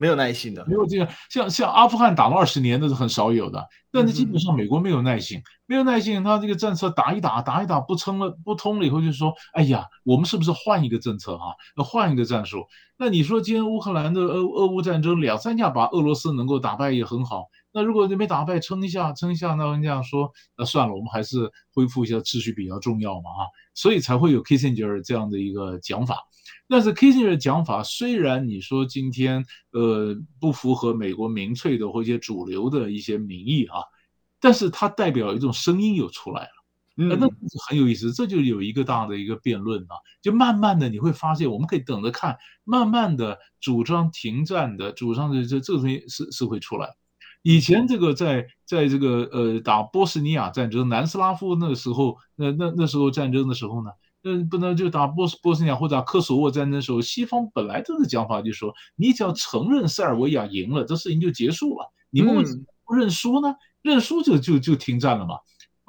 [0.00, 3.68] 没有耐心的，没有这个，像像阿富汗打了二十年，那是很少有的。
[3.92, 11.52] 但是基本上美国没有耐心，没有耐心，他这个政策打一打，打一打不撑了，不通了以后就说，哎呀，我们是不是换一个政策啊？
[11.76, 12.64] 要换一个战术？
[12.96, 17.46] 那你说今天乌克兰的俄俄乌战争两三下把俄罗斯能够打败也很好。
[17.72, 23.42] 那如果你没打败，撑一下，撑一下，那人家说，那算了，我们还是恢复一下秩序比较重要嘛啊，
[23.74, 26.16] 所以才会有 Kissinger 这样的一个讲法。
[26.68, 33.82] 但是 Kissinger 的讲法虽然你说今天呃不符合美国民粹的或一些主流的一些民意啊，
[34.40, 36.50] 但是它代表一种声音又出来了，
[36.96, 37.28] 嗯那
[37.68, 46.88] 很有意思，这就有一个大的一个辩论啊，就慢慢的你会发现，我们可以等着看，慢慢的主张停战的主张的这这个东西是是会出来。
[47.42, 53.90] 以前这个在在这个呃打波斯尼亚战争南斯拉夫那个时候，那那那时候战争的时候呢？
[54.22, 61.90] 那，不能就打波斯波斯尼亚或者打科索沃战争的时候，西方本来这个讲法就是说，你只要承认塞尔维亚赢了，这事情就结束了。
[62.10, 63.54] 你们为什么不认输呢？
[63.80, 65.36] 认输就就就停战了嘛。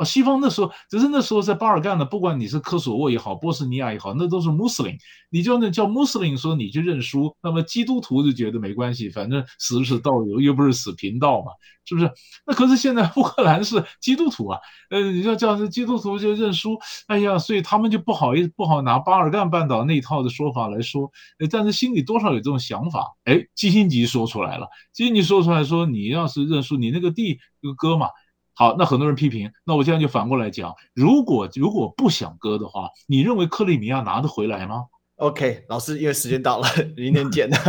[0.03, 4.97] 西方那时候，只是那时候在巴尔干呢，不管你是科索沃也好，波斯尼亚也好，那都是穆斯林。
[5.29, 11.51] 你就那叫穆斯林说你去认输，那么基督徒就觉得没关系，反正死是道友，又不是死贫道嘛，
[11.85, 12.11] 是不是？
[12.45, 16.77] 那可是现在 乌克兰是基督徒啊，呃，你要叫这基督徒就认输，
[17.07, 21.09] 哎呀，所以他们就不好意思，不好拿巴尔干半岛那一套的说法来说，
[21.49, 23.07] 但是心里多少有这种想法。
[23.23, 28.07] 哎，基辛吉说出来了，基辛吉说出来说，你要是认输，你那个地就割嘛。
[28.53, 34.85] 好，那很多人批评，那我现在就反过来讲，如果如果不想割的话，你认为克里米亚拿得回来吗
[35.17, 37.49] ？OK，老师，因为时间到了， 明天见。